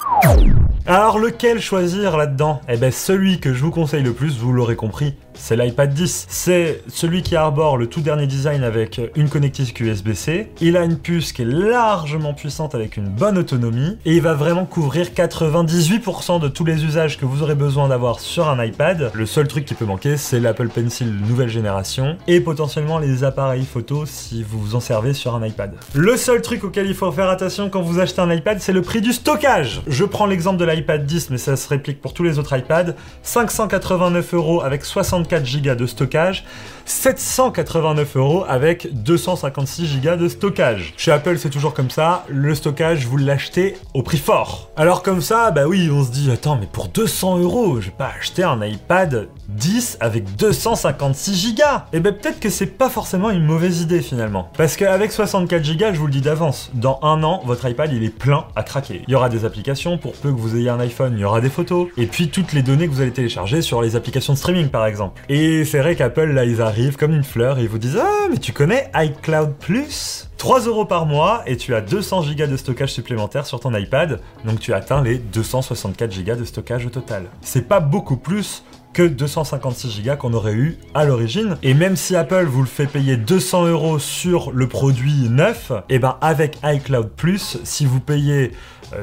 Alors 0.87 1.19
lequel 1.19 1.63
choisir 1.63 2.15
là-dedans? 2.19 2.61
Eh 2.69 2.77
ben 2.77 2.93
celui 2.93 3.41
que 3.41 3.55
je 3.55 3.65
vous 3.65 3.71
conseille 3.71 4.03
le 4.03 4.13
plus, 4.13 4.37
vous 4.37 4.53
l'aurez 4.53 4.77
compris, 4.77 5.15
c'est 5.33 5.57
l'iPad 5.57 5.95
10. 5.95 6.27
C'est 6.29 6.83
celui 6.89 7.23
qui 7.23 7.37
arbore 7.37 7.79
le 7.79 7.87
tout 7.87 8.03
dernier 8.03 8.27
design 8.27 8.63
avec 8.63 9.01
une 9.17 9.31
connectique 9.31 9.81
USB-C. 9.81 10.53
Il 10.61 10.77
a 10.77 10.85
une 10.85 10.99
puce 10.99 11.33
qui 11.33 11.41
est 11.41 11.47
largement 11.47 12.35
puissante 12.35 12.75
avec 12.75 12.99
une 12.99 13.09
bonne 13.09 13.39
autonomie 13.39 13.97
et 14.05 14.17
il 14.17 14.21
va 14.21 14.35
vraiment 14.35 14.67
couvrir 14.67 15.07
98% 15.07 16.39
de 16.39 16.49
tous 16.49 16.67
les 16.67 16.85
usages 16.85 17.19
que 17.19 17.25
vous 17.25 17.43
aurez 17.43 17.55
besoin 17.55 17.89
d'avoir 17.89 18.21
sur 18.21 18.51
un 18.51 18.63
iPad. 18.63 19.11
Le 19.15 19.25
seul 19.25 19.49
truc 19.49 19.65
qui 19.65 19.73
peut 19.73 19.87
manquer, 19.87 20.19
c'est 20.19 20.39
l'Apple 20.39 20.69
Pencil 20.69 21.11
nouvelle 21.27 21.49
génération 21.49 22.19
et 22.29 22.41
potentiellement 22.41 22.99
les 22.99 23.25
appareils 23.25 23.65
photo 23.65 24.05
si 24.05 24.43
vous 24.43 24.61
vous 24.61 24.75
en 24.75 24.81
servez 24.81 25.15
sur 25.15 25.35
un 25.35 25.47
iPad. 25.47 25.73
Le 25.95 26.19
seul 26.19 26.43
truc 26.43 26.63
auquel 26.63 26.87
il 26.87 26.95
faut 26.95 27.11
faire 27.11 27.31
attention 27.31 27.71
quand 27.71 27.81
vous 27.81 28.01
achetez 28.01 28.21
un 28.21 28.31
iPad, 28.31 28.61
c'est 28.61 28.75
le 28.75 28.83
prix 28.83 29.01
du 29.01 29.15
stockage. 29.15 29.81
Je 29.87 30.05
prends 30.05 30.27
l'exemple 30.27 30.59
de 30.59 30.74
l'iPad 30.75 31.07
10, 31.07 31.31
mais 31.31 31.39
ça 31.39 31.57
se 31.57 31.69
réplique 31.69 32.01
pour 32.01 32.15
tous 32.15 32.23
les 32.23 32.39
autres 32.39 32.57
iPads. 32.57 32.95
589 33.23 34.35
euros 34.35 34.63
avec 34.63 34.85
64 34.85 35.63
Go 35.63 35.75
de 35.75 35.87
stockage. 35.87 36.45
789 36.87 38.17
euros 38.17 38.45
avec 38.49 38.89
256 38.93 40.01
Go 40.03 40.17
de 40.17 40.29
stockage. 40.29 40.95
Chez 40.97 41.13
Apple, 41.13 41.39
c'est 41.39 41.51
toujours 41.51 41.75
comme 41.75 41.91
ça. 41.91 42.25
Le 42.29 42.55
stockage, 42.55 43.07
vous 43.07 43.17
l'achetez 43.17 43.77
au 43.95 44.03
prix 44.03 44.19
fort. 44.19 44.71
Alors 44.77 45.03
comme 45.03 45.21
ça, 45.21 45.51
bah 45.51 45.67
oui, 45.67 45.89
on 45.91 46.05
se 46.05 46.11
dit, 46.11 46.31
attends, 46.31 46.57
mais 46.57 46.69
pour 46.71 46.89
200 46.89 47.39
euros, 47.39 47.81
je 47.81 47.87
vais 47.87 47.97
pas 47.97 48.13
acheter 48.19 48.43
un 48.43 48.63
iPad 48.65 49.29
10 49.49 49.99
avec 50.01 50.37
256 50.37 51.55
Go. 51.55 51.63
Et 51.93 52.01
ben 52.01 52.13
peut-être 52.13 52.41
que 52.41 52.51
c'est 52.51 52.67
pas 52.67 52.91
forcément 52.91 53.31
une 53.31 53.45
mauvaise 53.45 53.81
idée 53.81 54.03
finalement. 54.03 54.51
Parce 54.57 54.77
qu'avec 54.77 55.13
64 55.13 55.63
Go, 55.77 55.85
je 55.93 55.99
vous 55.99 56.07
le 56.07 56.13
dis 56.13 56.21
d'avance, 56.21 56.71
dans 56.75 56.99
un 57.03 57.23
an, 57.23 57.43
votre 57.45 57.69
iPad 57.69 57.93
il 57.93 58.05
est 58.05 58.11
plein 58.11 58.47
à 58.57 58.63
craquer. 58.63 59.03
Il 59.07 59.13
y 59.13 59.15
aura 59.15 59.29
des 59.29 59.45
applications, 59.45 59.99
pour 59.99 60.13
peu 60.15 60.31
que 60.31 60.39
vous 60.39 60.57
ayez 60.57 60.64
un 60.73 60.81
iPhone, 60.81 61.15
il 61.17 61.21
y 61.21 61.25
aura 61.25 61.41
des 61.41 61.51
photos, 61.51 61.89
et 61.97 62.07
puis 62.07 62.29
toutes 62.29 62.53
les 62.53 62.63
données 62.63 62.87
que 62.87 62.93
vous 62.93 63.01
allez 63.01 63.13
télécharger 63.13 63.63
sur 63.63 63.83
les 63.83 63.97
applications 63.97 64.33
de 64.33 64.39
streaming 64.39 64.69
par 64.69 64.87
exemple. 64.87 65.23
Et 65.29 65.65
c'est 65.65 65.79
vrai 65.79 65.97
qu'Apple 65.97 66.33
là, 66.33 66.45
ils 66.45 66.63
arrivent 66.63 66.97
comme 66.97 67.15
une 67.15 67.25
fleur 67.25 67.59
et 67.59 67.63
ils 67.63 67.69
vous 67.69 67.79
disent 67.79 67.99
Ah, 68.01 68.29
mais 68.31 68.39
tu 68.39 68.53
connais 68.53 68.91
iCloud 68.95 69.55
Plus? 69.61 70.29
3 70.39 70.61
euros 70.63 70.85
par 70.85 71.07
mois 71.07 71.43
et 71.47 71.57
tu 71.57 71.75
as 71.75 71.81
200 71.81 72.23
Go 72.37 72.47
de 72.47 72.57
stockage 72.57 72.93
supplémentaire 72.93 73.47
sur 73.47 73.61
ton 73.61 73.75
iPad, 73.75 74.21
donc 74.45 74.61
tu 74.61 74.73
atteins 74.75 75.03
les 75.03 75.19
264 75.19 76.25
Go 76.25 76.35
de 76.35 76.45
stockage 76.45 76.87
au 76.87 76.91
total. 76.91 77.25
C'est 77.41 77.69
pas 77.69 77.81
beaucoup 77.81 78.17
plus 78.17 78.63
que 78.93 79.03
256 79.03 80.03
Go 80.03 80.17
qu'on 80.17 80.33
aurait 80.35 80.53
eu 80.55 80.79
à 80.95 81.05
l'origine. 81.05 81.57
Et 81.63 81.75
même 81.75 81.97
si 81.97 82.15
Apple 82.17 82.45
vous 82.45 82.61
le 82.61 82.67
fait 82.67 82.87
payer 82.87 83.17
200 83.17 83.67
euros 83.67 83.99
sur 83.99 84.53
le 84.53 84.69
produit 84.69 85.29
neuf, 85.29 85.73
et 85.89 85.99
ben 85.99 86.17
avec 86.21 86.59
iCloud 86.63 87.11
Plus, 87.17 87.59
si 87.65 87.85
vous 87.87 88.01
payez 88.01 88.53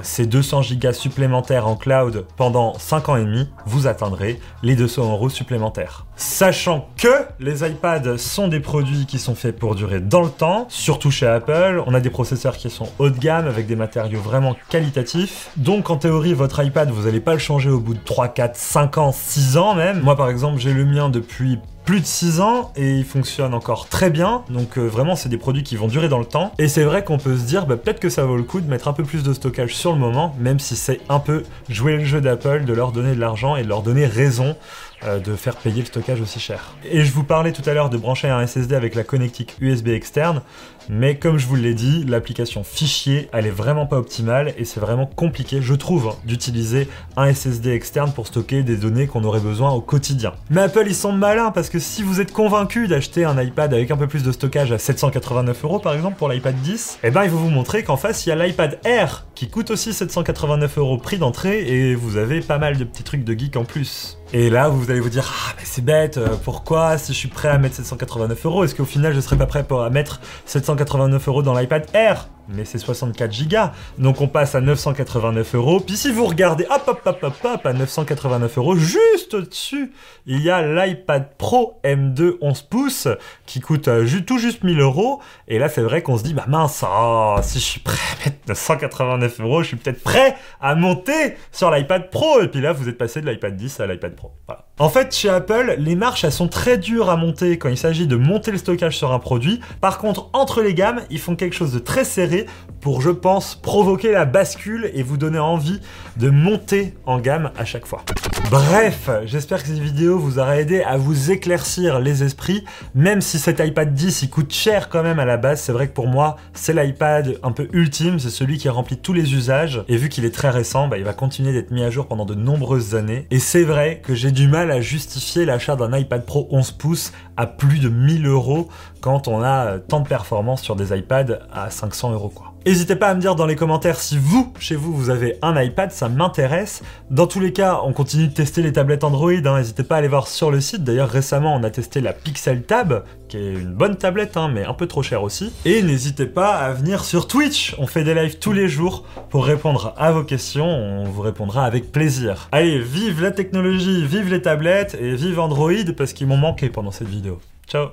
ces 0.01 0.25
200 0.25 0.61
Go 0.81 0.91
supplémentaires 0.91 1.67
en 1.67 1.75
cloud 1.75 2.25
pendant 2.37 2.77
5 2.77 3.09
ans 3.09 3.17
et 3.17 3.23
demi, 3.23 3.49
vous 3.65 3.87
atteindrez 3.87 4.39
les 4.63 4.75
200 4.75 5.11
euros 5.11 5.29
supplémentaires. 5.29 6.05
Sachant 6.15 6.87
que 6.97 7.07
les 7.39 7.67
iPads 7.67 8.17
sont 8.17 8.47
des 8.47 8.59
produits 8.59 9.05
qui 9.05 9.17
sont 9.17 9.35
faits 9.35 9.57
pour 9.57 9.75
durer 9.75 9.99
dans 9.99 10.21
le 10.21 10.29
temps, 10.29 10.65
surtout 10.69 11.09
chez 11.09 11.27
Apple, 11.27 11.81
on 11.87 11.93
a 11.93 11.99
des 11.99 12.09
processeurs 12.09 12.57
qui 12.57 12.69
sont 12.69 12.89
haut 12.99 13.09
de 13.09 13.17
gamme 13.17 13.47
avec 13.47 13.65
des 13.65 13.75
matériaux 13.75 14.21
vraiment 14.21 14.55
qualitatifs. 14.69 15.49
Donc 15.57 15.89
en 15.89 15.97
théorie, 15.97 16.33
votre 16.33 16.63
iPad, 16.63 16.89
vous 16.89 17.03
n'allez 17.03 17.19
pas 17.19 17.33
le 17.33 17.39
changer 17.39 17.69
au 17.69 17.79
bout 17.79 17.93
de 17.93 17.99
3, 18.03 18.29
4, 18.29 18.55
5 18.55 18.97
ans, 18.97 19.11
6 19.11 19.57
ans 19.57 19.75
même. 19.75 20.01
Moi 20.01 20.15
par 20.15 20.29
exemple, 20.29 20.59
j'ai 20.59 20.73
le 20.73 20.85
mien 20.85 21.09
depuis 21.09 21.59
plus 21.91 21.99
de 21.99 22.05
6 22.05 22.39
ans 22.39 22.71
et 22.77 22.89
il 22.89 23.03
fonctionne 23.03 23.53
encore 23.53 23.89
très 23.89 24.09
bien. 24.09 24.43
Donc 24.49 24.77
euh, 24.77 24.87
vraiment, 24.87 25.17
c'est 25.17 25.27
des 25.27 25.35
produits 25.35 25.63
qui 25.63 25.75
vont 25.75 25.87
durer 25.87 26.07
dans 26.07 26.19
le 26.19 26.25
temps. 26.25 26.53
Et 26.57 26.69
c'est 26.69 26.85
vrai 26.85 27.03
qu'on 27.03 27.17
peut 27.17 27.35
se 27.35 27.43
dire, 27.43 27.65
bah, 27.65 27.75
peut-être 27.75 27.99
que 27.99 28.07
ça 28.07 28.23
vaut 28.23 28.37
le 28.37 28.43
coup 28.43 28.61
de 28.61 28.69
mettre 28.69 28.87
un 28.87 28.93
peu 28.93 29.03
plus 29.03 29.23
de 29.23 29.33
stockage 29.33 29.75
sur 29.75 29.91
le 29.91 29.97
moment, 29.99 30.33
même 30.39 30.57
si 30.57 30.77
c'est 30.77 31.01
un 31.09 31.19
peu 31.19 31.43
jouer 31.67 31.97
le 31.97 32.05
jeu 32.05 32.21
d'Apple, 32.21 32.63
de 32.63 32.71
leur 32.71 32.93
donner 32.93 33.13
de 33.13 33.19
l'argent 33.19 33.57
et 33.57 33.63
de 33.63 33.67
leur 33.67 33.81
donner 33.81 34.05
raison 34.05 34.55
de 35.03 35.35
faire 35.35 35.55
payer 35.55 35.81
le 35.81 35.87
stockage 35.87 36.21
aussi 36.21 36.39
cher. 36.39 36.75
Et 36.83 37.03
je 37.03 37.11
vous 37.11 37.23
parlais 37.23 37.51
tout 37.51 37.67
à 37.67 37.73
l'heure 37.73 37.89
de 37.89 37.97
brancher 37.97 38.29
un 38.29 38.45
SSD 38.45 38.75
avec 38.75 38.95
la 38.95 39.03
connectique 39.03 39.55
USB 39.59 39.89
externe, 39.89 40.41
mais 40.89 41.15
comme 41.15 41.37
je 41.37 41.45
vous 41.45 41.55
l'ai 41.55 41.73
dit, 41.73 42.03
l'application 42.05 42.63
fichier, 42.63 43.29
elle 43.33 43.45
est 43.45 43.51
vraiment 43.51 43.85
pas 43.85 43.97
optimale 43.97 44.53
et 44.57 44.65
c'est 44.65 44.79
vraiment 44.79 45.05
compliqué, 45.05 45.61
je 45.61 45.73
trouve, 45.73 46.15
d'utiliser 46.25 46.87
un 47.15 47.33
SSD 47.33 47.71
externe 47.71 48.11
pour 48.11 48.27
stocker 48.27 48.63
des 48.63 48.75
données 48.75 49.07
qu'on 49.07 49.23
aurait 49.23 49.39
besoin 49.39 49.71
au 49.71 49.81
quotidien. 49.81 50.33
Mais 50.49 50.61
Apple, 50.61 50.85
ils 50.87 50.95
sont 50.95 51.11
malins 51.11 51.51
parce 51.51 51.69
que 51.69 51.79
si 51.79 52.03
vous 52.03 52.19
êtes 52.19 52.31
convaincu 52.31 52.87
d'acheter 52.87 53.25
un 53.25 53.41
iPad 53.41 53.73
avec 53.73 53.91
un 53.91 53.97
peu 53.97 54.07
plus 54.07 54.23
de 54.23 54.31
stockage 54.31 54.71
à 54.71 54.77
789 54.77 55.63
euros 55.63 55.79
par 55.79 55.93
exemple 55.93 56.17
pour 56.17 56.29
l'iPad 56.29 56.55
10, 56.61 56.99
eh 57.03 57.11
ben 57.11 57.23
ils 57.23 57.29
vont 57.29 57.39
vous 57.39 57.49
montrer 57.49 57.83
qu'en 57.83 57.97
face 57.97 58.25
il 58.25 58.29
y 58.29 58.31
a 58.31 58.35
l'iPad 58.35 58.79
Air 58.83 59.25
qui 59.35 59.49
coûte 59.49 59.71
aussi 59.71 59.93
789 59.93 60.77
euros 60.77 60.97
prix 60.97 61.17
d'entrée 61.17 61.61
et 61.61 61.95
vous 61.95 62.17
avez 62.17 62.41
pas 62.41 62.57
mal 62.57 62.77
de 62.77 62.83
petits 62.83 63.03
trucs 63.03 63.23
de 63.23 63.33
geek 63.33 63.55
en 63.55 63.65
plus. 63.65 64.17
Et 64.33 64.49
là, 64.49 64.69
vous 64.69 64.89
allez 64.89 65.01
vous 65.01 65.09
dire, 65.09 65.29
ah, 65.29 65.53
mais 65.57 65.63
c'est 65.65 65.83
bête, 65.83 66.17
euh, 66.17 66.29
pourquoi 66.45 66.97
si 66.97 67.11
je 67.11 67.17
suis 67.17 67.27
prêt 67.27 67.49
à 67.49 67.57
mettre 67.57 67.75
789 67.75 68.45
euros, 68.45 68.63
est-ce 68.63 68.73
qu'au 68.73 68.85
final 68.85 69.13
je 69.13 69.19
serais 69.19 69.37
pas 69.37 69.45
prêt 69.45 69.63
pour 69.65 69.83
à 69.83 69.89
mettre 69.89 70.21
789 70.45 71.27
euros 71.27 71.43
dans 71.43 71.53
l'iPad 71.53 71.85
Air? 71.93 72.29
Mais 72.47 72.65
c'est 72.65 72.77
64 72.77 73.47
Go. 73.47 73.57
Donc 73.97 74.21
on 74.21 74.27
passe 74.27 74.55
à 74.55 74.61
989 74.61 75.55
euros. 75.55 75.79
Puis 75.79 75.97
si 75.97 76.11
vous 76.11 76.25
regardez, 76.25 76.65
hop 76.69 76.83
hop 76.87 77.01
hop 77.05 77.23
hop 77.23 77.33
hop, 77.43 77.65
à 77.65 77.73
989 77.73 78.57
euros, 78.57 78.75
juste 78.75 79.33
au-dessus, 79.33 79.91
il 80.25 80.41
y 80.41 80.49
a 80.49 80.61
l'iPad 80.61 81.29
Pro 81.37 81.79
M2 81.83 82.37
11 82.41 82.61
pouces 82.63 83.07
qui 83.45 83.59
coûte 83.59 83.87
euh, 83.87 84.05
tout 84.25 84.37
juste 84.37 84.63
1000 84.63 84.79
euros. 84.79 85.21
Et 85.47 85.59
là, 85.59 85.69
c'est 85.69 85.81
vrai 85.81 86.01
qu'on 86.01 86.17
se 86.17 86.23
dit, 86.23 86.33
bah 86.33 86.45
mince, 86.47 86.83
oh, 86.87 87.37
si 87.41 87.59
je 87.59 87.63
suis 87.63 87.79
prêt 87.79 87.97
à 88.13 88.25
mettre 88.25 88.37
989 88.47 89.39
euros, 89.41 89.63
je 89.63 89.69
suis 89.69 89.77
peut-être 89.77 90.03
prêt 90.03 90.35
à 90.59 90.75
monter 90.75 91.35
sur 91.51 91.71
l'iPad 91.71 92.09
Pro. 92.09 92.41
Et 92.41 92.47
puis 92.47 92.61
là, 92.61 92.73
vous 92.73 92.89
êtes 92.89 92.97
passé 92.97 93.21
de 93.21 93.29
l'iPad 93.29 93.55
10 93.55 93.79
à 93.79 93.87
l'iPad 93.87 94.15
Pro. 94.15 94.31
En 94.79 94.89
fait, 94.89 95.15
chez 95.15 95.29
Apple, 95.29 95.75
les 95.77 95.95
marches, 95.95 96.23
elles 96.23 96.31
sont 96.31 96.47
très 96.47 96.77
dures 96.77 97.09
à 97.09 97.15
monter 97.15 97.57
quand 97.57 97.69
il 97.69 97.77
s'agit 97.77 98.07
de 98.07 98.15
monter 98.15 98.51
le 98.51 98.57
stockage 98.57 98.97
sur 98.97 99.11
un 99.11 99.19
produit. 99.19 99.61
Par 99.79 99.99
contre, 99.99 100.29
entre 100.33 100.61
les 100.61 100.73
gammes, 100.73 101.01
ils 101.09 101.19
font 101.19 101.35
quelque 101.35 101.55
chose 101.55 101.71
de 101.73 101.79
très 101.79 102.03
serré 102.03 102.40
pour, 102.79 103.01
je 103.01 103.09
pense, 103.09 103.55
provoquer 103.55 104.11
la 104.11 104.25
bascule 104.25 104.89
et 104.93 105.03
vous 105.03 105.17
donner 105.17 105.39
envie 105.39 105.79
de 106.17 106.29
monter 106.29 106.93
en 107.05 107.19
gamme 107.19 107.51
à 107.57 107.65
chaque 107.65 107.85
fois. 107.85 108.03
Bref, 108.49 109.09
j'espère 109.25 109.61
que 109.61 109.69
cette 109.69 109.79
vidéo 109.79 110.19
vous 110.19 110.37
aura 110.37 110.57
aidé 110.57 110.81
à 110.81 110.97
vous 110.97 111.31
éclaircir 111.31 111.99
les 111.99 112.23
esprits, 112.23 112.65
même 112.95 113.21
si 113.21 113.39
cet 113.39 113.59
iPad 113.59 113.93
10 113.93 114.23
il 114.23 114.29
coûte 114.29 114.51
cher 114.51 114.89
quand 114.89 115.03
même 115.03 115.19
à 115.19 115.25
la 115.25 115.37
base, 115.37 115.61
c'est 115.61 115.71
vrai 115.71 115.87
que 115.87 115.93
pour 115.93 116.07
moi 116.07 116.35
c'est 116.53 116.73
l'iPad 116.73 117.37
un 117.43 117.53
peu 117.53 117.69
ultime, 117.71 118.19
c'est 118.19 118.29
celui 118.29 118.57
qui 118.57 118.67
remplit 118.67 118.97
tous 118.97 119.13
les 119.13 119.33
usages, 119.33 119.83
et 119.87 119.95
vu 119.95 120.09
qu'il 120.09 120.25
est 120.25 120.33
très 120.33 120.49
récent, 120.49 120.89
bah, 120.89 120.97
il 120.97 121.05
va 121.05 121.13
continuer 121.13 121.53
d'être 121.53 121.71
mis 121.71 121.83
à 121.83 121.89
jour 121.89 122.07
pendant 122.07 122.25
de 122.25 122.35
nombreuses 122.35 122.93
années, 122.93 123.25
et 123.31 123.39
c'est 123.39 123.63
vrai 123.63 124.01
que 124.03 124.15
j'ai 124.15 124.31
du 124.31 124.49
mal 124.49 124.69
à 124.71 124.81
justifier 124.81 125.45
l'achat 125.45 125.77
d'un 125.77 125.97
iPad 125.97 126.25
Pro 126.25 126.49
11 126.51 126.71
pouces 126.71 127.13
à 127.37 127.47
plus 127.47 127.79
de 127.79 127.87
1000 127.87 128.25
euros 128.27 128.67
quand 128.99 129.29
on 129.29 129.41
a 129.41 129.79
tant 129.79 130.01
de 130.01 130.07
performances 130.07 130.61
sur 130.61 130.75
des 130.75 130.97
iPads 130.97 131.39
à 131.53 131.69
500 131.69 132.11
euros 132.11 132.29
quoi. 132.29 132.50
N'hésitez 132.63 132.95
pas 132.95 133.07
à 133.09 133.15
me 133.15 133.19
dire 133.19 133.35
dans 133.35 133.47
les 133.47 133.55
commentaires 133.55 133.99
si 133.99 134.19
vous, 134.19 134.53
chez 134.59 134.75
vous, 134.75 134.93
vous 134.93 135.09
avez 135.09 135.37
un 135.41 135.59
iPad, 135.59 135.91
ça 135.91 136.09
m'intéresse. 136.09 136.83
Dans 137.09 137.25
tous 137.25 137.39
les 137.39 137.53
cas, 137.53 137.81
on 137.83 137.91
continue 137.91 138.27
de 138.27 138.33
tester 138.33 138.61
les 138.61 138.71
tablettes 138.71 139.03
Android, 139.03 139.31
hein. 139.31 139.57
n'hésitez 139.57 139.83
pas 139.83 139.95
à 139.95 139.97
aller 139.97 140.07
voir 140.07 140.27
sur 140.27 140.51
le 140.51 140.61
site. 140.61 140.83
D'ailleurs, 140.83 141.09
récemment, 141.09 141.55
on 141.55 141.63
a 141.63 141.71
testé 141.71 142.01
la 142.01 142.13
Pixel 142.13 142.61
Tab, 142.61 143.03
qui 143.29 143.37
est 143.37 143.53
une 143.53 143.73
bonne 143.73 143.97
tablette, 143.97 144.37
hein, 144.37 144.47
mais 144.53 144.63
un 144.63 144.75
peu 144.75 144.85
trop 144.85 145.01
chère 145.01 145.23
aussi. 145.23 145.51
Et 145.65 145.81
n'hésitez 145.81 146.27
pas 146.27 146.53
à 146.53 146.71
venir 146.71 147.03
sur 147.03 147.27
Twitch, 147.27 147.75
on 147.79 147.87
fait 147.87 148.03
des 148.03 148.13
lives 148.13 148.37
tous 148.37 148.53
les 148.53 148.67
jours 148.67 149.05
pour 149.31 149.45
répondre 149.45 149.95
à 149.97 150.11
vos 150.11 150.23
questions, 150.23 150.67
on 150.67 151.05
vous 151.05 151.21
répondra 151.21 151.65
avec 151.65 151.91
plaisir. 151.91 152.47
Allez, 152.51 152.79
vive 152.79 153.23
la 153.23 153.31
technologie, 153.31 154.05
vive 154.05 154.29
les 154.29 154.41
tablettes 154.41 154.95
et 155.01 155.15
vive 155.15 155.39
Android, 155.39 155.93
parce 155.97 156.13
qu'ils 156.13 156.27
m'ont 156.27 156.37
manqué 156.37 156.69
pendant 156.69 156.91
cette 156.91 157.09
vidéo. 157.09 157.39
Ciao 157.67 157.87